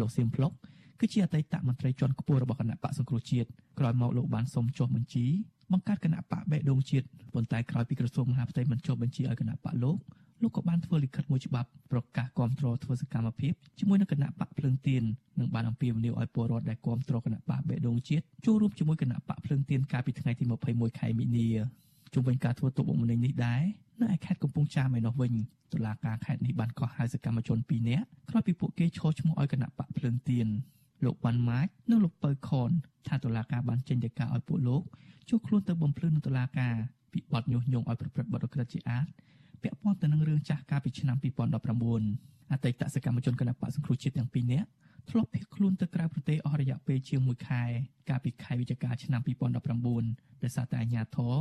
[0.00, 0.52] លោកសៀមប្លុក
[1.00, 3.48] គឺជាអតីតមន្ត្រីជាន់ខ្ពស់របស់គណៈបកសង្គ្រោះជាតិ
[3.78, 5.26] ក្រោយមកលោកបានសុំចុះបញ្ជី
[5.72, 9.96] បង្កើតគណៈបកបេះដូងជាតិប៉ុន្តែក្រោយពីក្រសួងមហាផ្ទៃមិនចុះបញ្ជីឲ្យគណៈបកលោក
[10.42, 15.02] លោកក៏បានធ្វើលិខិតមួយច្បាប់ប្រកាសគាំទ្រធ្វើសកម្មភាពជាមួយនឹងគណៈបកភ្លើងទៀន
[15.40, 21.48] និងបានអំពាវនាវឲ្យពលរដ្ឋដែលគាំទ្រគណៈបកបេដងជាតិចូលរួមជាមួយគណៈបកភ្លើងទៀនកាលពីថ្ងៃទី21ខែមីនា
[22.14, 23.62] ជុំវិញការធ្វើទុកបុកម្នេញនេះដែរ
[24.02, 25.32] នៅឯខេត្តកំពង់ចាមឯណោះវិញ
[25.72, 30.46] តុលាការខេត្តនេះបានកោះហៅសកម្មជន2នាក់ក្រោយពីពួកគេឈរឈ្មោះឲ្យគណៈបកភ្លើងទៀន
[31.04, 32.70] លោកវ៉ាន់ម៉ាចនិងលោកពៅខន
[33.08, 34.82] ថាតុលាការបានចេញដីកាឲ្យពួកលោក
[35.28, 36.74] ជួខ្លួនទៅបំភ្លឺនឹងតុលាការ
[37.12, 39.06] ពីបទញុះញង់ឲ្យប្រព្រឹត្តបទឧក្រិដ្ឋជាអាត
[39.62, 41.16] ពាក់ព័ន្ធទៅនឹងរឿងចាស់កាលពីឆ្នាំ
[41.84, 44.68] 2019អតីតសកម្មជនគណបកសង្គ្រោះជាតិទាំងពីរនាក់
[45.10, 47.62] ធ្លាប់ភៀសខ្លួនទៅក្រៅប្រទេសអស់រយៈពេលជាង1ខែ
[48.08, 49.20] កាលពីខែវិច្ឆិកាឆ្នាំ
[49.82, 51.34] 2019ដោយសារតែអាជ្ញាធរ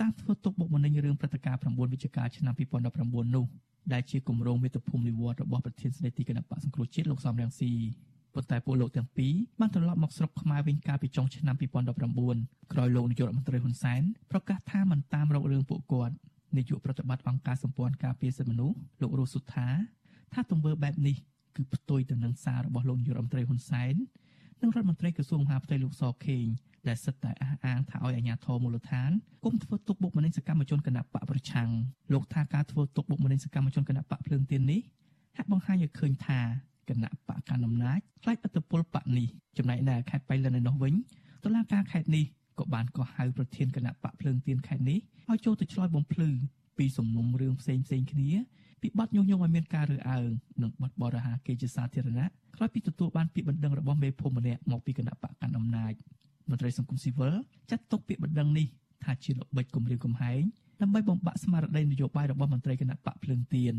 [0.00, 2.54] តាមធ្វើទុកបុកម្នេញរឿងព្រឹត្តិការណ៍9វិច្ឆិកាឆ្នាំ
[2.94, 3.46] 2019នោះ
[3.92, 7.72] ដែលជាគម្រោងមាតុភូមិនិវត្តរបស់ប្រធានស្ដីទីគណៈបកសង្គ្រោះជាតិលោកសំរងស៊ី
[8.34, 16.14] ប៉ុន្តែពលលោកទាំងពីរបានត្រឡប់មកស្រុកខ្មែរវិញកាលពីចុងឆ្នាំ2019ក្រោយលោកនាយករដ្ឋមន្ត្រីហ៊ុនសែនប្រកាសថាមិនតាមរករឿងពួកគាត់
[16.56, 19.68] នាយកប្រតិបត្តិអង្គការសម្ព័ន្ធការពារសិទ្ធិមនុស្សលោករស់សុថា
[20.32, 21.16] ថាទង្វើបែបនេះ
[21.56, 23.94] គឺផ្ទុយទៅនឹងសាររបស់លោកនាយករដ្ឋមន្ត្រីហ៊ុនសែន
[24.62, 26.46] និងរដ្ឋមន្ត្រីក្រសួងមហាផ្ទៃលោកសខេង
[26.88, 29.10] ដែលសិតតែអះអាងថាឲ្យអាជ្ញាធរមូលដ្ឋាន
[29.44, 31.70] គុំធ្វើទុកបុកម្នេញសកម្មជនគណបកប្រឆាំង
[32.12, 34.80] លោកថាការធ្វើទុកបុកម្នេញសកម្មជនគណបកភ្លើងទៀននេះ
[35.36, 36.40] ហាក់បង្ហាញឲ្យឃើញថា
[36.88, 39.26] គណៈបកកណ្ដាលអំណាចខ្លាចអត្តពលបកនេះ
[39.58, 40.94] ចំណែកនៅខេត្តបៃលិនឯនោះវិញ
[41.44, 42.24] តុលាការខេត្តនេះ
[42.60, 44.98] ក៏បានកោះហៅប្រធានគណៈបកភ្លើងទៀនខេត្តនេះ
[45.30, 46.30] ឲ្យចូលទៅឆ្លើយបំភ្លឺ
[46.78, 48.30] ពីសំណុំរឿងផ្សេងផ្សេងគ្នា
[48.82, 50.28] ពីបទញុះញង់ឲ្យមានការរើសអើង
[50.62, 55.92] និងបទបរិហាគេជាសាធារណៈក្រោយពីទទួលបានពាក្យបណ្ដឹងរបស់មេភូមិម្នាក់មកពីគណៈបកកណ្ដាលអំណាច
[56.50, 57.34] មន្ត្រីសង្គមស៊ីវិល
[57.70, 58.66] ចាត់ទុកពាក្យបណ្ដឹងនេះ
[59.04, 60.42] ថាជាល្បិចគំរាមកំហែង
[60.82, 63.76] ដើម្បីបំបាក់ស្មារតីនយោបាយរបស់មន្ត្រីគណៈបកភ្លើងទៀន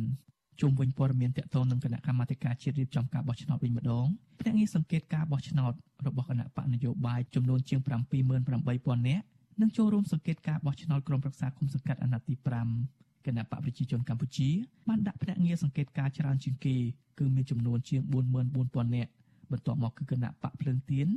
[0.62, 4.05] ជុំវិញព័ត៌មានតកតងនឹងគណៈកម្មាធិការជាតិរៀបចំការបោះឆ្នោតវិញម្ដង
[4.39, 5.74] ភ្នាក់ងារសង្កេតការបោះឆ្នោត
[6.07, 9.26] របស់គណៈបកនយោបាយចំនួនជាង78000នាក់
[9.62, 12.36] នឹងចូលរួមសង្កេតការបោះឆ្នោតក្រុមប្រឹក្សាគុំសង្កាត់អាណត្តិទី
[12.80, 14.49] 5គណៈបកប្រជាជនកម្ពុជា
[14.88, 16.76] បានដាក់ភ្នាក់ងារសង្កេតការច្រើនជាងគេ
[17.20, 18.01] គឺមានចំនួនជាង
[18.49, 19.12] 44000នាក់
[19.51, 21.07] បន្ទាប់មកគឺគណៈបកភ្លើងទៀន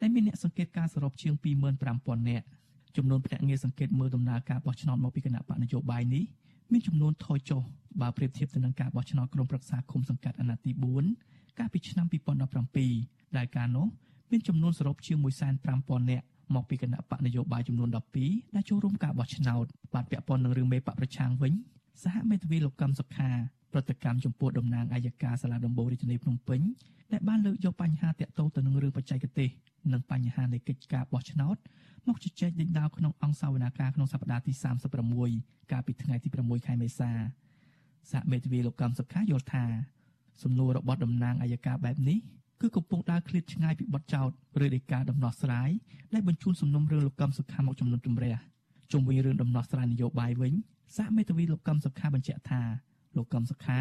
[0.00, 1.34] ដែលមានអ្នកសង្កេតការសរុបជាង
[1.82, 2.46] 25000នាក់
[2.96, 6.24] ចំនួនភ្នាក់ងារសង្កេតមើលដំណើរការបោះឆ្នោតមកពីគណៈបកនយោបាយនេះ
[6.72, 7.62] មានចំនួនថយចុះ
[8.00, 10.72] បើប្រៀបធៀបទៅនឹងការបោះឆ្នោតក្រុមប្រឹក្សាឃុំសង្កាត់អាណត្តិទី
[11.14, 12.06] 4កាលពីឆ្នាំ
[12.70, 13.86] 2017ដែលកាលនោះ
[14.30, 15.18] មានចំនួនសរុបជាង
[15.64, 17.88] 150,000នាក់មកពីគណៈបកនយោបាយចំនួន
[18.22, 21.52] 12ដែលចូលរួមការបោះឆ្នោតបាទពាក់ព័ន្ធនឹងរឿងមេបកប្រឆាំងវិញ
[22.02, 23.30] សហមេធាវីលោកកឹមសុខា
[23.72, 26.60] ប្រតិកម្មចំពោះតំណាងអัยការសាលាដំបងរាជធានីភ្នំពេញ
[27.12, 29.48] ដែលបានលើកយកបញ្ហាតាក់ទងទៅនឹងរឿងបច្ចេកទេស
[29.92, 31.56] និងបញ្ហានៃកិច្ចការបោះឆ្នោត
[32.08, 34.52] មកជជែកដេញដោលក្នុងអង្គសវនាការក្នុងសប្តាហ៍ទី
[35.12, 37.10] 36កាលពីថ្ងៃទី6ខែមេសា
[38.12, 39.64] សហមេធាវីលោកកំសុខាយល់ថា
[40.42, 42.18] សំណួររបស់តំណាងអัยការបែបនេះ
[42.60, 44.28] គឺកំពុងដើរឃ្លាតឆ្ងាយពីបទចោទ
[44.64, 45.70] ឬដីកាដំណោះស្រាយ
[46.14, 48.36] ដែលបញ្ជូនសំណុំរឿងលោកកំសុខាមកចំនួនជំរះ
[48.92, 50.52] ជុំវិញរឿងដំណោះស្រាយនយោបាយវិញ
[50.96, 52.62] សហមេធាវីលោកកំសុខាបញ្ជាក់ថា
[53.16, 53.80] លោកកំសុខា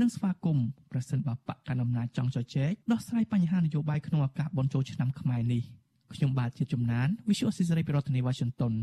[0.00, 5.62] នឹងស្វាគមន៍ប្រសិនបើបកកណ្ដាលអំណាចចង់ជជែកដោះស្រាយបញ្ហានយោបាយក្នុងឱកាសបុណ្យចូលឆ្នាំខ្មែរនេះ
[6.14, 8.74] ខ្ញុំបាទជាជំនាញ Visual Society ពីរដ្ឋធានី Washington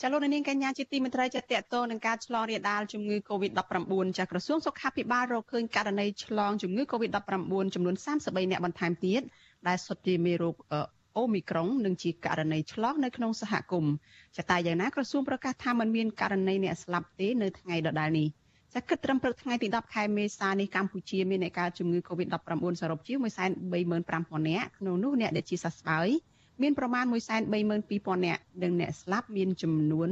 [0.00, 9.22] ចាលោកនាងកញ្ញាជាទីមេត្រីចាតកតនឹងការឆ្លងរាលដាលជំងឺ Covid-19 ចាក្រសួងសុខាភិបាលរកឃើញករណីឆ្លងជំងឺ Covid-19 ចំនួន33អ្នកបន្ថែមទៀត
[9.68, 10.56] ដែលសុទ្ធជាមេរោគ
[11.16, 13.94] អូមីក្រុងនិងជាករណីឆ្លងនៅក្នុងសហគមន៍
[14.36, 18.28] ចាតែយ៉ាងណាក្រសួងប្រកាសថាมันមានករណីអ្នកស្លាប់ទេនៅថ្ងៃដដែលនេះ
[18.74, 26.08] ចាគិតត្រឹមព្រឹកថ្ងៃទី10ខែមេសានេះកម្ពុជាមានអ្នកកើតជំងឺ Covid-19 សរុបជា135,000នាក់ក្នុងនោះអ្នកដែលជាសះស្បើយ
[26.62, 27.04] មានប្រមាណ
[27.66, 30.08] 132,000នាក់និងអ្នកស្លាប់មានចំនួន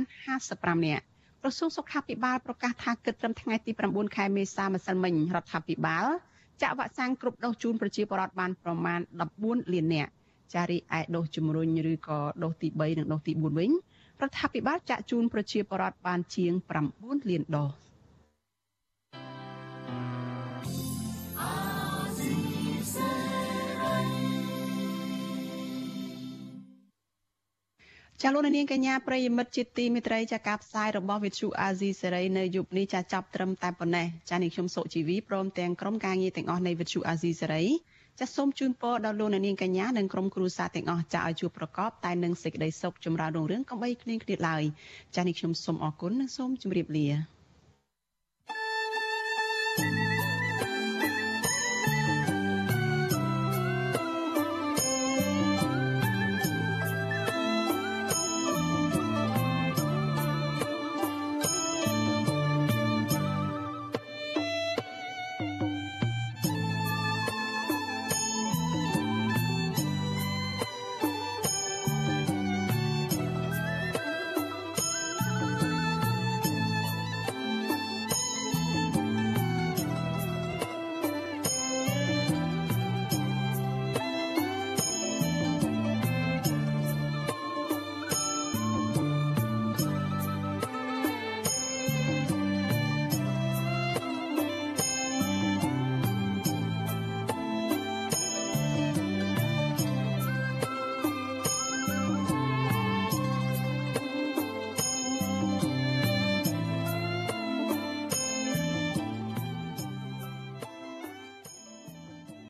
[0.00, 1.04] 3055នាក់
[1.42, 6.06] ក្រសួងសុខាភិបាលប្រកាសថាគិតត្រឹមថ្ងៃទី9ខែមេសាម្សិលមិញរដ្ឋាភិបាល
[6.62, 9.00] ចាក់វ៉ាក់សាំងគ្រប់ដូសជូនប្រជាពលរដ្ឋបានប្រមាណ
[9.36, 10.10] 14លាននាក់
[10.54, 13.70] ចារីឯដូសជំរុញឬក៏ដូសទី3និងដូសទី4វិញ
[14.22, 16.52] រដ្ឋាភិបាលចាក់ជូនប្រជាពលរដ្ឋបានជាង
[16.90, 17.89] 9លានដូស
[28.22, 37.64] ចាលោកនាងកញ្ញាប្រិយមិត្តជាទីមេត្រីចាការផ្សាយរបស់វិទ្យុអាស៊ីសេរីនៅយប់នេះចាចាប់ត្រឹមតែប៉ុណ្ណេះចានេះខ្ញុំសុជីវីព្រមទាំងក្រុមការងារទាំងអស់នៃវិទ្យុអាស៊ីសេរី
[38.20, 44.62] ចាសូមជូនពរដល់លោកនាងកញ្ញានិងក្រុមគ្រួសារទាំងអស់ចាឲ្យជួបប្រកបតែនឹងសេចក្តីសុខចម្រើនរុងរឿងកំបីគ្លៀងគ្លាតឡើយ
[45.16, 47.08] ចានេះខ្ញុំសូមអរគុណនិងសូមជម្រាបលា
[49.78, 50.09] thank you